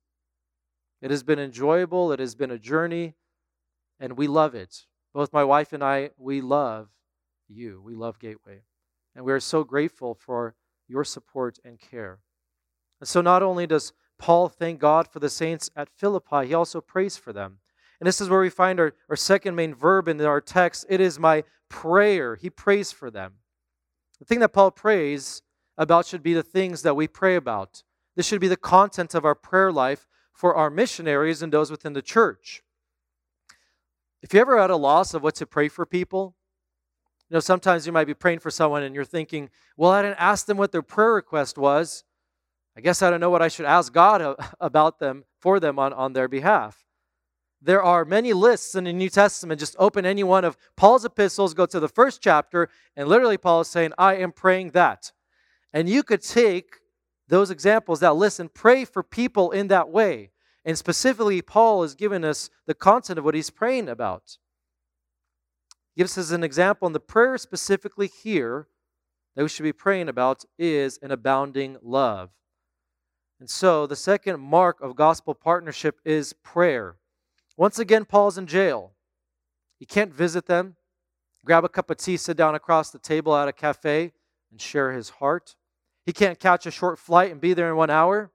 [1.03, 2.13] It has been enjoyable.
[2.13, 3.15] It has been a journey,
[3.99, 4.87] and we love it.
[5.13, 6.91] Both my wife and I, we love
[7.49, 7.83] you.
[7.85, 8.63] We love Gateway.
[9.17, 10.55] And we are so grateful for
[10.87, 12.21] your support and care.
[13.01, 16.81] And so, not only does Paul thank God for the saints at Philippi, he also
[16.81, 17.59] prays for them.
[18.01, 20.87] And this is where we find our, our second main verb in our text.
[20.89, 22.37] It is my prayer.
[22.37, 23.35] He prays for them.
[24.19, 25.43] The thing that Paul prays
[25.77, 27.83] about should be the things that we pray about.
[28.17, 31.93] This should be the content of our prayer life for our missionaries and those within
[31.93, 32.63] the church.
[34.23, 36.35] If you ever had a loss of what to pray for people,
[37.29, 40.21] you know, sometimes you might be praying for someone and you're thinking, well, I didn't
[40.21, 42.05] ask them what their prayer request was.
[42.77, 45.93] I guess I don't know what I should ask God about them, for them on,
[45.93, 46.85] on their behalf.
[47.63, 49.59] There are many lists in the New Testament.
[49.59, 53.63] Just open any one of Paul's epistles, go to the first chapter, and literally Paul
[53.63, 55.13] is saying, I am praying that.
[55.73, 56.77] And you could take
[57.29, 60.31] those examples, that list, and pray for people in that way.
[60.65, 64.37] And specifically, Paul has given us the content of what he's praying about.
[65.95, 68.69] He gives us an example, and the prayer specifically here
[69.37, 72.31] that we should be praying about is an abounding love.
[73.45, 76.97] And so, the second mark of gospel partnership is prayer.
[77.59, 78.93] Once again, Paul's in jail.
[79.79, 80.77] He can't visit them,
[81.45, 84.13] grab a cup of tea, sit down across the table at a cafe,
[84.51, 85.57] and share his heart.
[86.07, 88.31] He can't catch a short flight and be there in one hour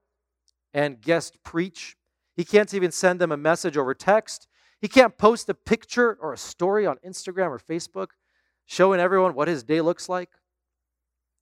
[0.75, 1.97] and guest preach.
[2.35, 4.47] He can't even send them a message over text.
[4.79, 8.09] He can't post a picture or a story on Instagram or Facebook
[8.67, 10.29] showing everyone what his day looks like.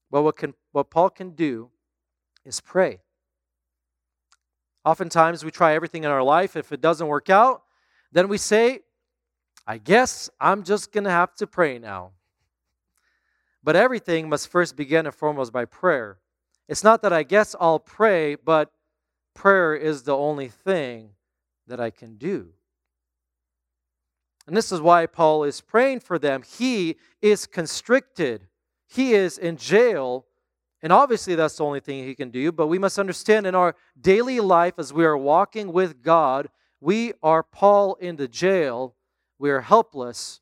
[0.10, 1.70] Well, what, can, what Paul can do
[2.46, 3.02] is pray.
[4.88, 6.56] Oftentimes, we try everything in our life.
[6.56, 7.64] If it doesn't work out,
[8.14, 8.84] then we say,
[9.68, 12.12] I guess I'm just going to have to pray now.
[13.62, 16.20] But everything must first begin and foremost by prayer.
[16.70, 18.72] It's not that I guess I'll pray, but
[19.34, 21.10] prayer is the only thing
[21.68, 22.54] that I can do.
[24.48, 26.44] And this is why Paul is praying for them.
[26.44, 28.48] He is constricted,
[28.88, 30.28] he is in jail.
[30.82, 32.52] And obviously, that's the only thing he can do.
[32.52, 36.50] But we must understand in our daily life, as we are walking with God,
[36.80, 38.96] we are Paul in the jail.
[39.40, 40.40] We are helpless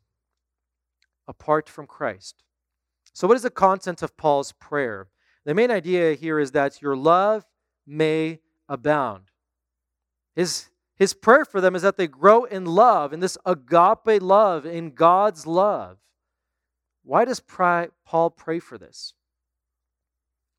[1.27, 2.43] apart from Christ.
[3.13, 5.07] So, what is the content of Paul's prayer?
[5.45, 7.45] The main idea here is that your love
[7.88, 9.31] may abound.
[10.36, 14.65] His, his prayer for them is that they grow in love, in this agape love,
[14.65, 15.97] in God's love.
[17.03, 19.13] Why does Paul pray for this?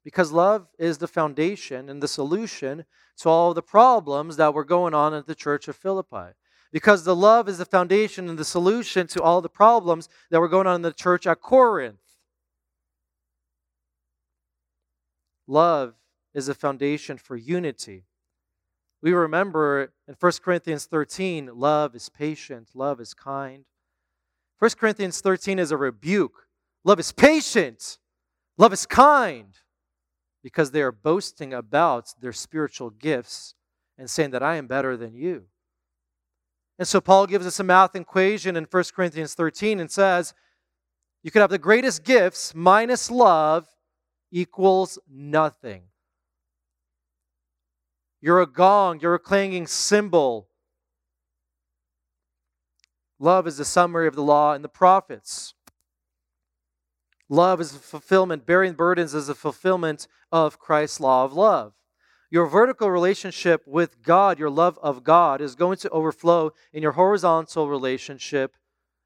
[0.07, 2.85] Because love is the foundation and the solution
[3.17, 6.29] to all the problems that were going on at the church of Philippi.
[6.71, 10.49] Because the love is the foundation and the solution to all the problems that were
[10.49, 11.99] going on in the church at Corinth.
[15.49, 15.95] Love
[16.33, 18.05] is a foundation for unity.
[19.03, 23.65] We remember in 1 Corinthians 13, love is patient, love is kind.
[24.61, 26.47] 1 Corinthians 13 is a rebuke.
[26.85, 27.99] Love is patient,
[28.57, 29.59] love is kind,
[30.47, 33.57] because they are boasting about their spiritual gifts
[33.99, 35.47] and saying that I am better than you.
[36.79, 40.35] And so Paul gives us a math equation in 1 Corinthians 13 and says,
[41.25, 43.67] You could have the greatest gifts minus love,
[44.31, 45.83] equals nothing.
[48.21, 50.47] You're a gong, you're a clanging cymbal.
[53.19, 55.56] Love is the summary of the law and the prophets.
[57.29, 61.75] Love is a fulfillment, bearing burdens is a fulfillment of Christ's law of love.
[62.31, 66.93] Your vertical relationship with God, your love of God, is going to overflow in your
[66.93, 68.57] horizontal relationship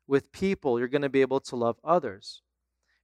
[0.06, 0.78] with people.
[0.78, 2.42] You're going to be able to love others.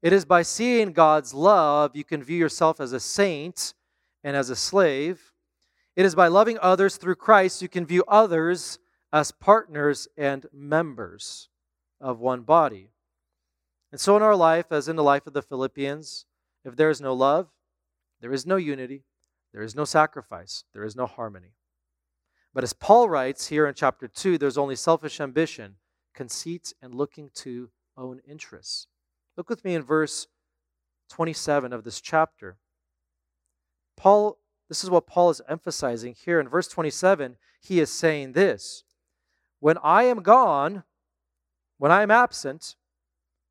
[0.03, 3.75] It is by seeing God's love you can view yourself as a saint
[4.23, 5.33] and as a slave.
[5.95, 8.79] It is by loving others through Christ you can view others
[9.12, 11.49] as partners and members
[12.01, 12.91] of one body.
[13.93, 16.26] And so, in our life, as in the life of the Philippians,
[16.64, 17.49] if there is no love,
[18.20, 19.05] there is no unity,
[19.53, 21.53] there is no sacrifice, there is no harmony.
[22.53, 25.76] But as Paul writes here in chapter 2, there's only selfish ambition,
[26.14, 28.87] conceit, and looking to own interests.
[29.37, 30.26] Look with me in verse
[31.11, 32.57] 27 of this chapter.
[33.97, 36.41] Paul, this is what Paul is emphasizing here.
[36.41, 38.84] In verse 27, he is saying this
[39.61, 40.84] When I am gone,
[41.78, 42.76] when I am absent,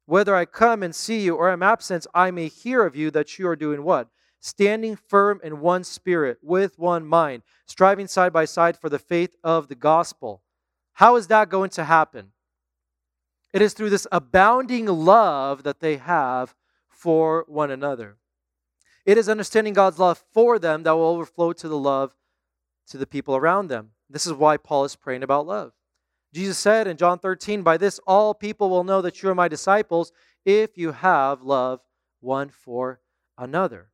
[0.05, 3.37] whether I come and see you or am absent, I may hear of you that
[3.39, 4.09] you are doing what?
[4.39, 9.35] Standing firm in one spirit, with one mind, striving side by side for the faith
[9.43, 10.43] of the gospel.
[10.93, 12.31] How is that going to happen?
[13.53, 16.55] It is through this abounding love that they have
[16.87, 18.17] for one another.
[19.05, 22.15] It is understanding God's love for them that will overflow to the love
[22.87, 23.91] to the people around them.
[24.09, 25.73] This is why Paul is praying about love.
[26.35, 29.47] Jesus said in John 13, By this all people will know that you are my
[29.47, 30.11] disciples
[30.43, 31.79] if you have love
[32.19, 32.99] one for
[33.37, 33.89] another.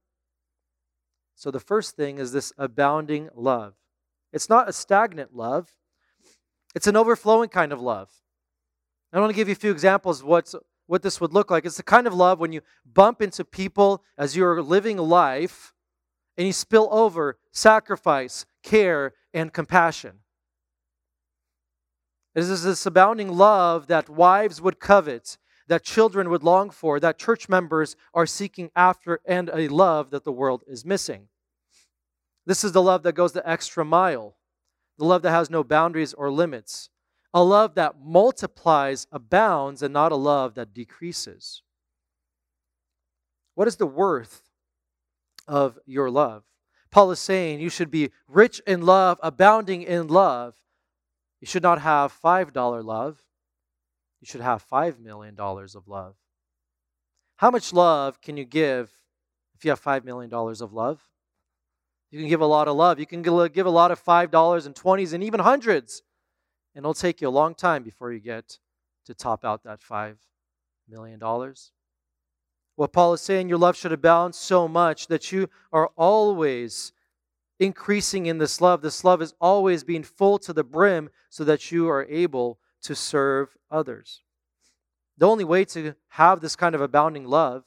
[1.36, 3.76] So the first thing is this abounding love.
[4.34, 5.70] It's not a stagnant love,
[6.74, 8.10] it's an overflowing kind of love.
[9.14, 10.56] I want to give you a few examples of what's,
[10.88, 11.66] what this would look like.
[11.66, 12.62] It's the kind of love when you
[12.92, 15.74] bump into people as you're living life
[16.38, 20.21] and you spill over sacrifice, care, and compassion.
[22.34, 27.18] It is this abounding love that wives would covet, that children would long for, that
[27.18, 31.28] church members are seeking after, and a love that the world is missing.
[32.46, 34.38] This is the love that goes the extra mile,
[34.98, 36.90] the love that has no boundaries or limits,
[37.34, 41.64] a love that multiplies, abounds, and not a love that decreases.
[43.56, 44.42] What is the worth
[45.48, 46.44] of your love?
[46.92, 50.56] Paul is saying you should be rich in love, abounding in love.
[51.42, 53.20] You should not have $5 love.
[54.22, 56.16] You should have $5 million of love.
[57.38, 58.92] How much love can you give
[59.56, 61.02] if you have $5 million of love?
[62.12, 63.00] You can give a lot of love.
[63.00, 66.04] You can give a lot of $5 and 20s and even hundreds.
[66.76, 68.60] And it'll take you a long time before you get
[69.06, 70.18] to top out that $5
[70.88, 71.20] million.
[72.76, 76.94] What Paul is saying, your love should abound so much that you are always
[77.62, 78.82] increasing in this love.
[78.82, 82.96] This love is always being full to the brim so that you are able to
[82.96, 84.24] serve others.
[85.20, 87.64] The only way to have this kind of abounding love,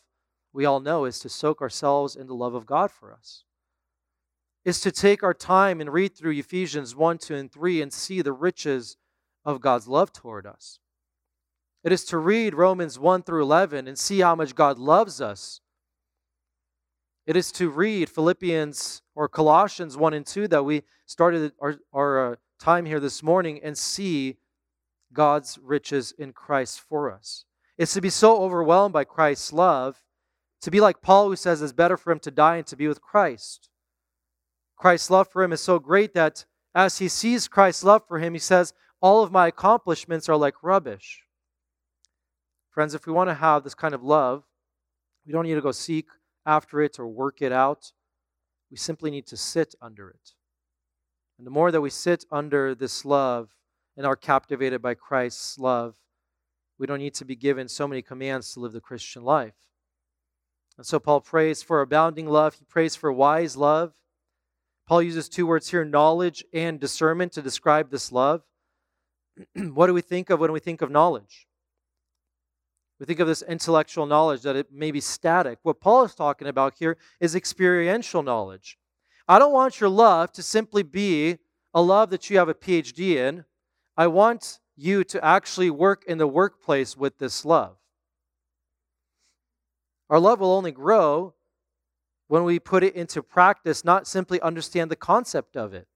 [0.53, 3.45] we all know, is to soak ourselves in the love of God for us.
[4.65, 8.21] Is to take our time and read through Ephesians 1, 2, and 3 and see
[8.21, 8.97] the riches
[9.45, 10.81] of God's love toward us.
[11.85, 15.61] It is to read Romans 1 through 11 and see how much God loves us.
[17.27, 22.33] It is to read Philippians or Colossians 1 and 2 that we started our, our
[22.33, 24.37] uh, time here this morning and see
[25.13, 27.47] God's riches in Christ for us.
[27.79, 30.03] It's to be so overwhelmed by Christ's love,
[30.61, 32.89] to be like Paul, who says it's better for him to die and to be
[32.89, 33.71] with Christ.
[34.77, 36.45] Christ's love for him is so great that
[36.75, 40.63] as he sees Christ's love for him, he says, All of my accomplishments are like
[40.63, 41.23] rubbish.
[42.71, 44.45] Friends, if we want to have this kind of love,
[45.25, 46.07] we don't need to go seek
[46.47, 47.93] after it or work it out.
[48.71, 50.33] We simply need to sit under it.
[51.39, 53.51] And the more that we sit under this love
[53.97, 55.97] and are captivated by Christ's love,
[56.79, 59.55] we don't need to be given so many commands to live the Christian life.
[60.77, 63.95] And so Paul prays for abounding love, he prays for wise love.
[64.87, 68.43] Paul uses two words here knowledge and discernment to describe this love.
[69.55, 71.47] what do we think of when we think of knowledge?
[73.05, 75.59] We think of this intellectual knowledge that it may be static.
[75.63, 78.79] What Paul is talking about here is experiential knowledge.
[79.29, 81.37] I don't want your love to simply be
[81.75, 83.45] a love that you have a PhD in.
[83.95, 87.77] I want you to actually work in the workplace with this love.
[90.09, 91.35] Our love will only grow
[92.29, 95.89] when we put it into practice, not simply understand the concept of it.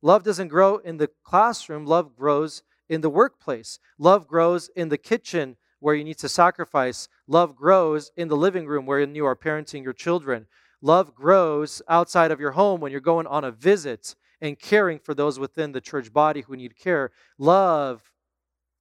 [0.00, 3.78] Love doesn't grow in the classroom, love grows in the workplace.
[3.98, 7.08] Love grows in the kitchen where you need to sacrifice.
[7.26, 10.46] Love grows in the living room wherein you are parenting your children.
[10.80, 15.14] Love grows outside of your home when you're going on a visit and caring for
[15.14, 17.10] those within the church body who need care.
[17.38, 18.12] Love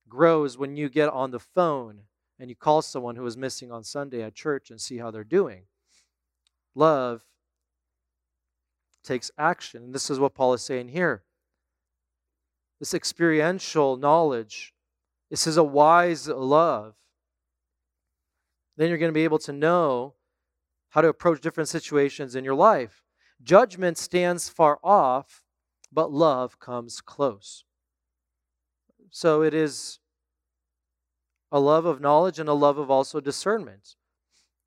[0.07, 2.01] grows when you get on the phone
[2.39, 5.23] and you call someone who is missing on Sunday at church and see how they're
[5.23, 5.63] doing.
[6.73, 7.23] Love
[9.03, 9.83] takes action.
[9.83, 11.23] And this is what Paul is saying here.
[12.79, 14.73] This experiential knowledge
[15.29, 16.95] this is a wise love.
[18.77, 20.15] Then you're going to be able to know
[20.89, 23.03] how to approach different situations in your life.
[23.43, 25.41] Judgment stands far off,
[25.91, 27.63] but love comes close.
[29.11, 29.99] So it is
[31.51, 33.95] a love of knowledge and a love of also discernment.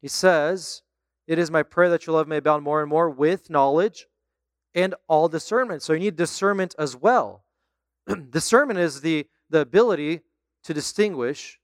[0.00, 0.82] He says,
[1.26, 4.06] It is my prayer that your love may abound more and more with knowledge
[4.74, 5.82] and all discernment.
[5.82, 7.44] So you need discernment as well.
[8.30, 10.22] discernment is the, the ability
[10.64, 11.58] to distinguish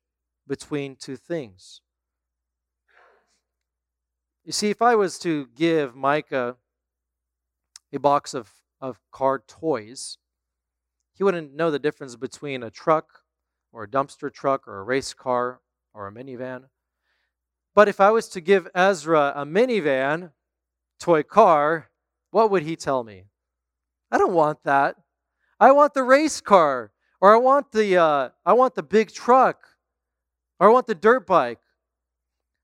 [0.47, 1.81] between two things.
[4.45, 6.57] You see, if I was to give Micah
[7.93, 10.19] a box of, of car toys,
[11.13, 13.21] he wouldn't know the difference between a truck
[13.73, 15.61] or a dumpster truck or a race car
[15.93, 16.65] or a minivan.
[17.75, 20.33] But if I was to give Ezra a minivan,
[20.99, 21.91] toy car,
[22.31, 23.25] what would he tell me?
[24.11, 24.97] I don't want that.
[25.61, 26.93] I want the race car.
[27.21, 29.59] Or I want the uh, I want the big truck.
[30.61, 31.61] Or I want the dirt bike.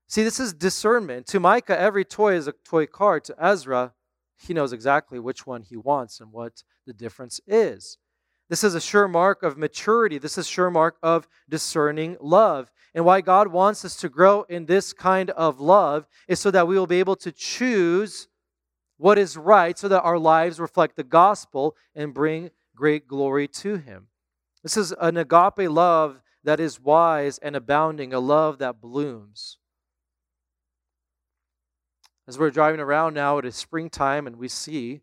[0.07, 1.27] See, this is discernment.
[1.27, 3.19] To Micah, every toy is a toy car.
[3.21, 3.93] To Ezra,
[4.37, 7.97] he knows exactly which one he wants and what the difference is.
[8.49, 10.19] This is a sure mark of maturity.
[10.19, 12.71] This is a sure mark of discerning love.
[12.93, 16.67] And why God wants us to grow in this kind of love is so that
[16.67, 18.27] we will be able to choose
[18.97, 23.77] what is right so that our lives reflect the gospel and bring great glory to
[23.77, 24.07] Him.
[24.65, 29.59] This is an agape love that is wise and abounding, a love that blooms.
[32.27, 35.01] As we're driving around now, it is springtime and we see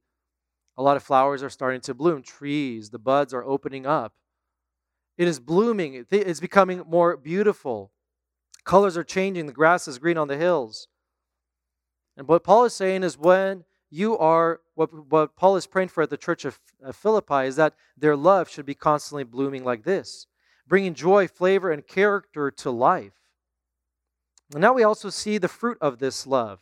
[0.77, 2.25] a lot of flowers are starting to bloom.
[2.25, 4.15] Trees, the buds are opening up.
[5.17, 7.93] It is blooming, it's becoming more beautiful.
[8.65, 10.89] Colors are changing, the grass is green on the hills.
[12.17, 13.63] And what Paul is saying is when
[13.93, 16.59] you are, what, what Paul is praying for at the church of,
[16.95, 20.27] Philippi is that their love should be constantly blooming like this,
[20.67, 23.13] bringing joy, flavor, and character to life.
[24.53, 26.61] And now we also see the fruit of this love.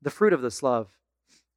[0.00, 0.88] The fruit of this love.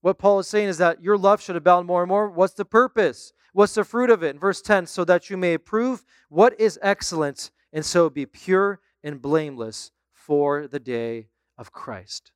[0.01, 2.29] What Paul is saying is that your love should abound more and more.
[2.29, 3.31] What's the purpose?
[3.53, 4.31] What's the fruit of it?
[4.31, 8.81] In verse 10, so that you may approve what is excellent and so be pure
[9.01, 12.33] and blameless for the day of Christ.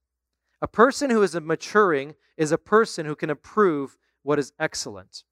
[0.63, 5.25] A person who is maturing is a person who can approve what is excellent.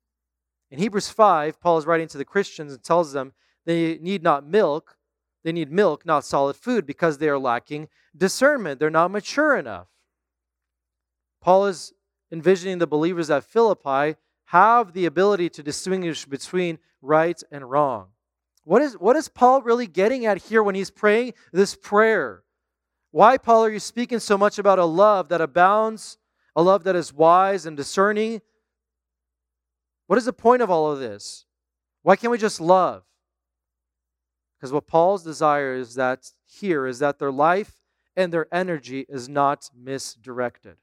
[0.69, 3.31] In Hebrews 5, Paul is writing to the Christians and tells them
[3.65, 4.97] they need not milk,
[5.45, 8.77] they need milk, not solid food, because they are lacking discernment.
[8.77, 9.87] They're not mature enough.
[11.39, 11.93] Paul is
[12.29, 14.17] envisioning the believers at Philippi
[14.47, 18.07] have the ability to distinguish between right and wrong.
[18.65, 22.43] What is, what is Paul really getting at here when he's praying this prayer?
[23.11, 26.17] Why, Paul, are you speaking so much about a love that abounds,
[26.55, 28.41] a love that is wise and discerning?
[30.07, 31.45] What is the point of all of this?
[32.03, 33.03] Why can't we just love?
[34.57, 37.81] Because what Paul's desire is that here is that their life
[38.15, 40.77] and their energy is not misdirected.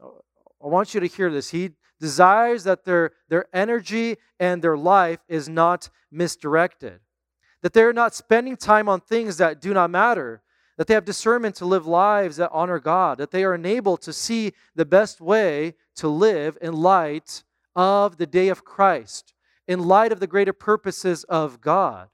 [0.00, 1.50] I want you to hear this.
[1.50, 7.00] He desires that their, their energy and their life is not misdirected,
[7.62, 10.42] that they're not spending time on things that do not matter,
[10.78, 14.12] that they have discernment to live lives that honor God, that they are enabled to
[14.12, 17.42] see the best way to live in light
[17.76, 19.34] of the day of Christ,
[19.66, 22.08] in light of the greater purposes of God.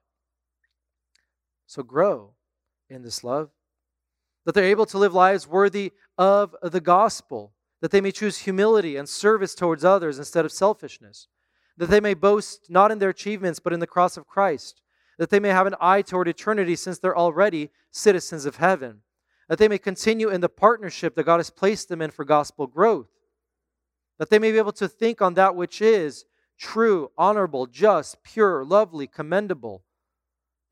[1.67, 2.33] So grow
[2.91, 3.51] in this love,
[4.45, 7.53] that they're able to live lives worthy of the gospel
[7.85, 11.29] that they may choose humility and service towards others instead of selfishness,
[11.77, 14.81] that they may boast not in their achievements but in the cross of Christ,
[15.19, 19.01] that they may have an eye toward eternity since they're already citizens of heaven,
[19.49, 22.67] that they may continue in the partnership that God has placed them in for gospel
[22.67, 23.09] growth,
[24.19, 26.25] that they may be able to think on that which is
[26.59, 29.85] true, honorable, just, pure, lovely, commendable.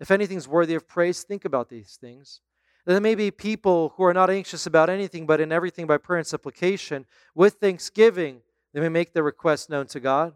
[0.00, 2.40] If anything's worthy of praise, think about these things.
[2.84, 5.98] That there may be people who are not anxious about anything, but in everything by
[5.98, 8.40] prayer and supplication, with thanksgiving,
[8.72, 10.34] they may make their requests known to God.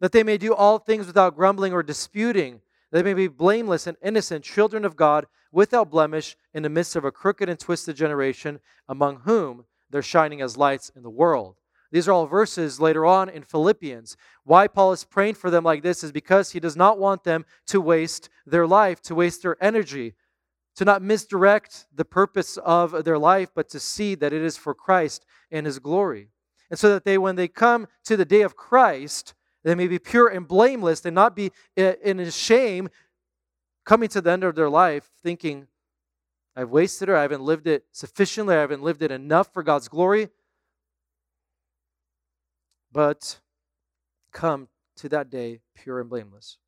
[0.00, 2.60] That they may do all things without grumbling or disputing.
[2.94, 7.04] They may be blameless and innocent children of God, without blemish, in the midst of
[7.04, 11.56] a crooked and twisted generation, among whom they're shining as lights in the world.
[11.90, 14.16] These are all verses later on in Philippians.
[14.44, 17.44] Why Paul is praying for them like this is because he does not want them
[17.66, 20.14] to waste their life, to waste their energy,
[20.76, 24.72] to not misdirect the purpose of their life, but to see that it is for
[24.72, 26.28] Christ and His glory.
[26.70, 29.34] And so that they, when they come to the day of Christ,
[29.64, 32.88] they may be pure and blameless and not be in a shame
[33.84, 35.66] coming to the end of their life thinking,
[36.56, 39.88] I've wasted it, I haven't lived it sufficiently, I haven't lived it enough for God's
[39.88, 40.28] glory.
[42.92, 43.40] But
[44.32, 46.58] come to that day pure and blameless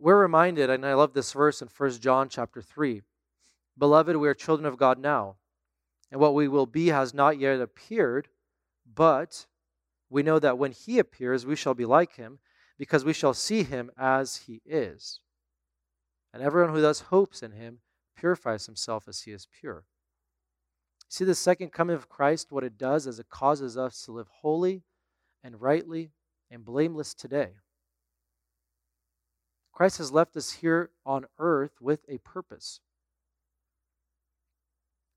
[0.00, 3.02] we're reminded, and I love this verse in 1 John chapter 3
[3.78, 5.36] Beloved, we are children of God now,
[6.10, 8.28] and what we will be has not yet appeared,
[8.92, 9.46] but
[10.10, 12.40] we know that when he appears, we shall be like him,
[12.76, 15.20] because we shall see him as he is.
[16.34, 17.78] And everyone who thus hopes in him
[18.16, 19.84] purifies himself as he is pure.
[21.08, 24.28] See, the second coming of Christ, what it does is it causes us to live
[24.28, 24.82] holy
[25.42, 26.12] and rightly
[26.50, 27.54] and blameless today.
[29.72, 32.80] Christ has left us here on earth with a purpose.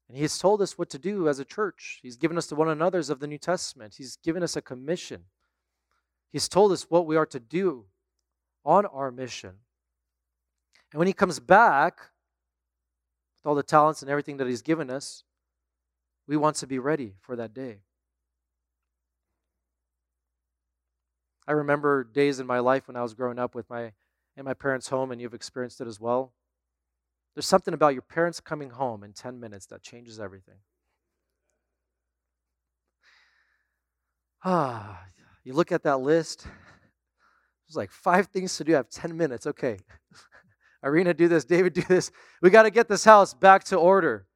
[0.08, 2.00] And He has told us what to do as a church.
[2.02, 3.96] He's given us the one another's of the New Testament.
[3.98, 5.26] He's given us a commission.
[6.32, 7.86] He's told us what we are to do
[8.66, 9.54] on our mission.
[10.92, 12.00] And when He comes back
[13.36, 15.24] with all the talents and everything that He's given us,
[16.28, 17.80] we want to be ready for that day.
[21.48, 23.92] I remember days in my life when I was growing up with my
[24.36, 26.34] in my parents' home, and you've experienced it as well.
[27.36, 30.58] There's something about your parents coming home in 10 minutes that changes everything.
[34.46, 35.02] Ah,
[35.44, 36.46] you look at that list.
[37.68, 38.74] There's like five things to do.
[38.74, 39.48] I have 10 minutes.
[39.48, 39.78] Okay.
[40.84, 41.46] Irina, do this.
[41.46, 42.12] David, do this.
[42.42, 44.28] We got to get this house back to order.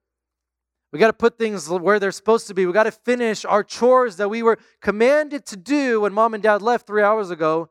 [0.94, 2.66] We got to put things where they're supposed to be.
[2.66, 6.42] We got to finish our chores that we were commanded to do when mom and
[6.42, 7.70] dad left three hours ago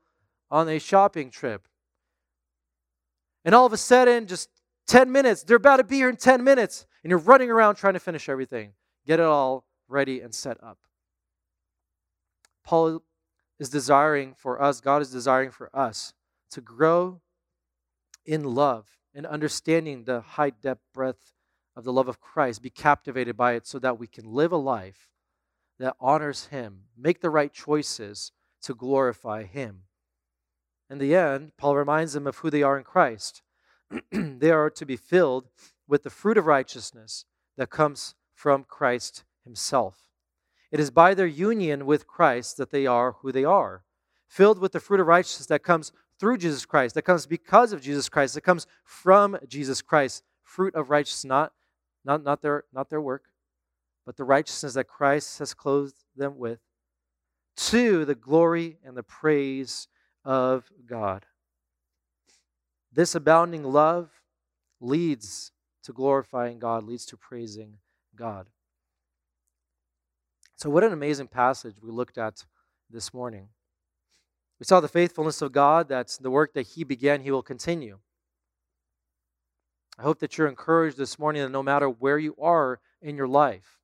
[0.51, 1.67] on a shopping trip.
[3.45, 4.51] And all of a sudden, just
[4.87, 7.95] 10 minutes, they're about to be here in 10 minutes, and you're running around trying
[7.95, 8.73] to finish everything,
[9.07, 10.79] get it all ready and set up.
[12.65, 13.03] Paul
[13.59, 16.15] is desiring for us, God is desiring for us
[16.51, 17.21] to grow
[18.25, 21.33] in love and understanding the high depth, breadth
[21.77, 24.57] of the love of Christ, be captivated by it so that we can live a
[24.57, 25.11] life
[25.79, 28.33] that honors Him, make the right choices
[28.63, 29.83] to glorify Him.
[30.89, 33.43] In the end, Paul reminds them of who they are in Christ.
[34.13, 35.49] they are to be filled
[35.87, 37.25] with the fruit of righteousness
[37.57, 40.09] that comes from Christ Himself.
[40.71, 43.85] It is by their union with Christ that they are who they are,
[44.29, 47.81] filled with the fruit of righteousness that comes through Jesus Christ, that comes because of
[47.81, 50.23] Jesus Christ, that comes from Jesus Christ.
[50.43, 51.53] Fruit of righteousness, not,
[52.05, 53.25] not, not, their, not their work,
[54.05, 56.61] but the righteousness that Christ has clothed them with,
[57.57, 59.89] to the glory and the praise
[60.25, 61.27] of God.
[62.97, 64.09] This abounding love
[64.81, 65.53] leads
[65.85, 67.75] to glorifying God, leads to praising
[68.17, 68.47] God.
[70.57, 72.47] So, what an amazing passage we looked at
[72.89, 73.49] this morning.
[74.59, 77.99] We saw the faithfulness of God, that's the work that He began, He will continue.
[79.99, 83.29] I hope that you're encouraged this morning that no matter where you are in your
[83.29, 83.79] life,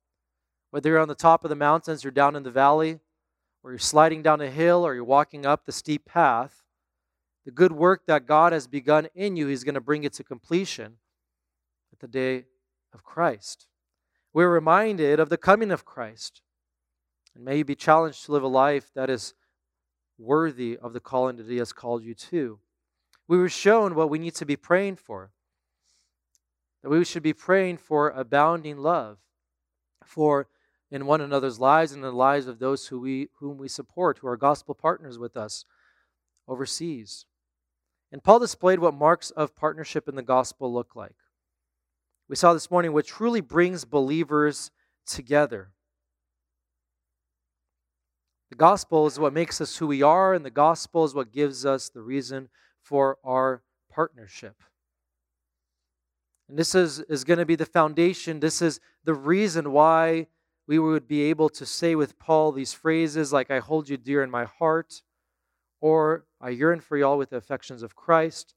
[0.71, 2.99] whether you're on the top of the mountains, you're down in the valley,
[3.61, 6.62] or you're sliding down a hill, or you're walking up the steep path,
[7.45, 10.23] the good work that God has begun in you, He's going to bring it to
[10.23, 10.97] completion
[11.91, 12.45] at the day
[12.93, 13.67] of Christ.
[14.33, 16.41] We're reminded of the coming of Christ.
[17.35, 19.33] And may you be challenged to live a life that is
[20.17, 22.59] worthy of the calling that He has called you to.
[23.27, 25.31] We were shown what we need to be praying for.
[26.81, 29.17] That we should be praying for abounding love,
[30.03, 30.47] for
[30.91, 34.19] in one another's lives and in the lives of those who we, whom we support,
[34.19, 35.65] who are gospel partners with us
[36.47, 37.25] overseas.
[38.13, 41.15] And Paul displayed what marks of partnership in the gospel look like.
[42.29, 44.69] We saw this morning what truly brings believers
[45.07, 45.71] together.
[48.51, 51.65] The gospel is what makes us who we are, and the gospel is what gives
[51.65, 52.49] us the reason
[52.83, 54.61] for our partnership.
[56.47, 58.39] And this is, is going to be the foundation.
[58.39, 60.27] This is the reason why
[60.67, 64.21] we would be able to say with Paul these phrases like, I hold you dear
[64.21, 65.01] in my heart,
[65.81, 68.53] or I yearn for you all with the affections of Christ,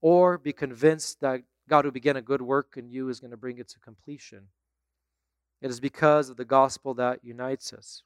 [0.00, 3.36] or be convinced that God who began a good work in you is going to
[3.36, 4.46] bring it to completion.
[5.60, 8.04] It is because of the gospel that unites us.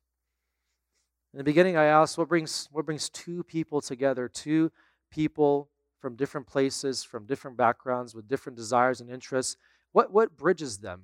[1.35, 4.73] In the beginning, I asked what brings, what brings two people together, two
[5.11, 5.69] people
[6.01, 9.59] from different places, from different backgrounds, with different desires and interests.
[9.93, 11.03] What, what bridges them?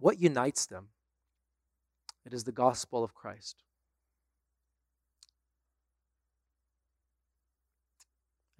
[0.00, 0.88] What unites them?
[2.26, 3.62] It is the gospel of Christ.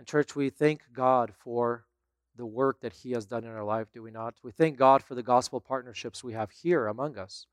[0.03, 1.85] And, church, we thank God for
[2.37, 4.35] the work that He has done in our life, do we not?
[4.43, 7.47] We thank God for the gospel partnerships we have here among us.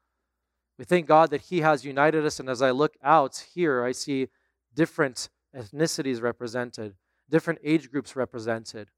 [0.79, 2.39] We thank God that He has united us.
[2.39, 4.29] And as I look out here, I see
[4.73, 6.95] different ethnicities represented,
[7.29, 8.89] different age groups represented,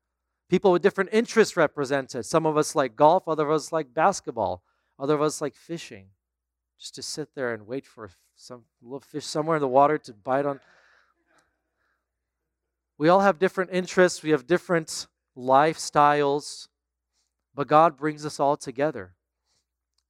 [0.49, 2.25] people with different interests represented.
[2.25, 4.63] Some of us like golf, other of us like basketball,
[4.97, 6.05] other of us like fishing.
[6.79, 10.13] Just to sit there and wait for some little fish somewhere in the water to
[10.13, 10.61] bite on.
[13.01, 16.67] We all have different interests, we have different lifestyles,
[17.55, 19.15] but God brings us all together.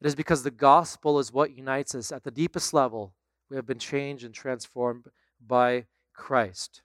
[0.01, 2.11] It is because the gospel is what unites us.
[2.11, 3.13] At the deepest level,
[3.49, 5.05] we have been changed and transformed
[5.39, 6.81] by Christ.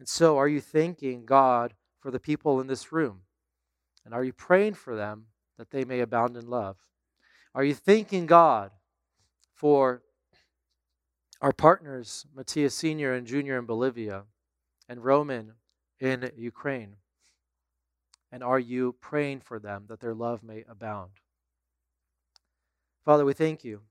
[0.00, 3.20] And so, are you thanking God for the people in this room?
[4.04, 5.26] And are you praying for them
[5.58, 6.76] that they may abound in love?
[7.54, 8.72] Are you thanking God
[9.54, 10.02] for
[11.40, 13.14] our partners, Matthias Sr.
[13.14, 13.58] and Jr.
[13.58, 14.24] in Bolivia
[14.88, 15.52] and Roman
[16.00, 16.96] in Ukraine?
[18.32, 21.12] And are you praying for them that their love may abound?
[23.04, 23.82] Father, we thank you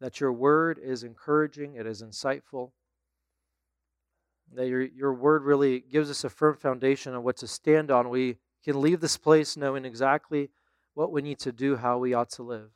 [0.00, 2.70] that your word is encouraging, it is insightful,
[4.54, 8.08] that your, your word really gives us a firm foundation on what to stand on.
[8.08, 10.50] We can leave this place knowing exactly
[10.94, 12.70] what we need to do, how we ought to live.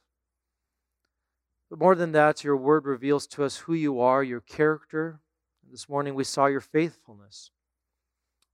[1.70, 5.20] But more than that, your word reveals to us who you are, your character.
[5.70, 7.50] This morning we saw your faithfulness.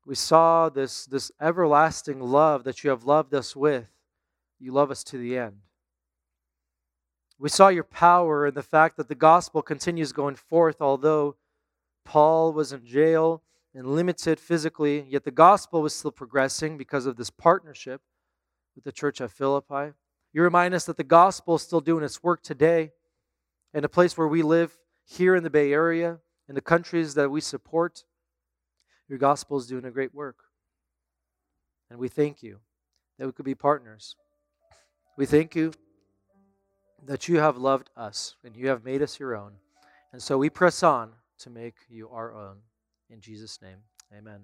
[0.06, 3.86] We saw this, this everlasting love that you have loved us with.
[4.58, 5.56] You love us to the end.
[7.38, 11.36] We saw your power in the fact that the gospel continues going forth, although
[12.04, 13.42] Paul was in jail
[13.74, 18.02] and limited physically, yet the gospel was still progressing because of this partnership
[18.74, 19.92] with the church at Philippi.
[20.32, 22.92] You remind us that the gospel is still doing its work today
[23.72, 26.18] in a place where we live here in the Bay Area,
[26.50, 28.02] in the countries that we support.
[29.08, 30.38] Your gospel is doing a great work.
[31.88, 32.58] And we thank you
[33.18, 34.16] that we could be partners.
[35.16, 35.72] We thank you
[37.06, 39.52] that you have loved us and you have made us your own.
[40.12, 42.56] And so we press on to make you our own.
[43.10, 43.78] In Jesus' name,
[44.12, 44.40] amen.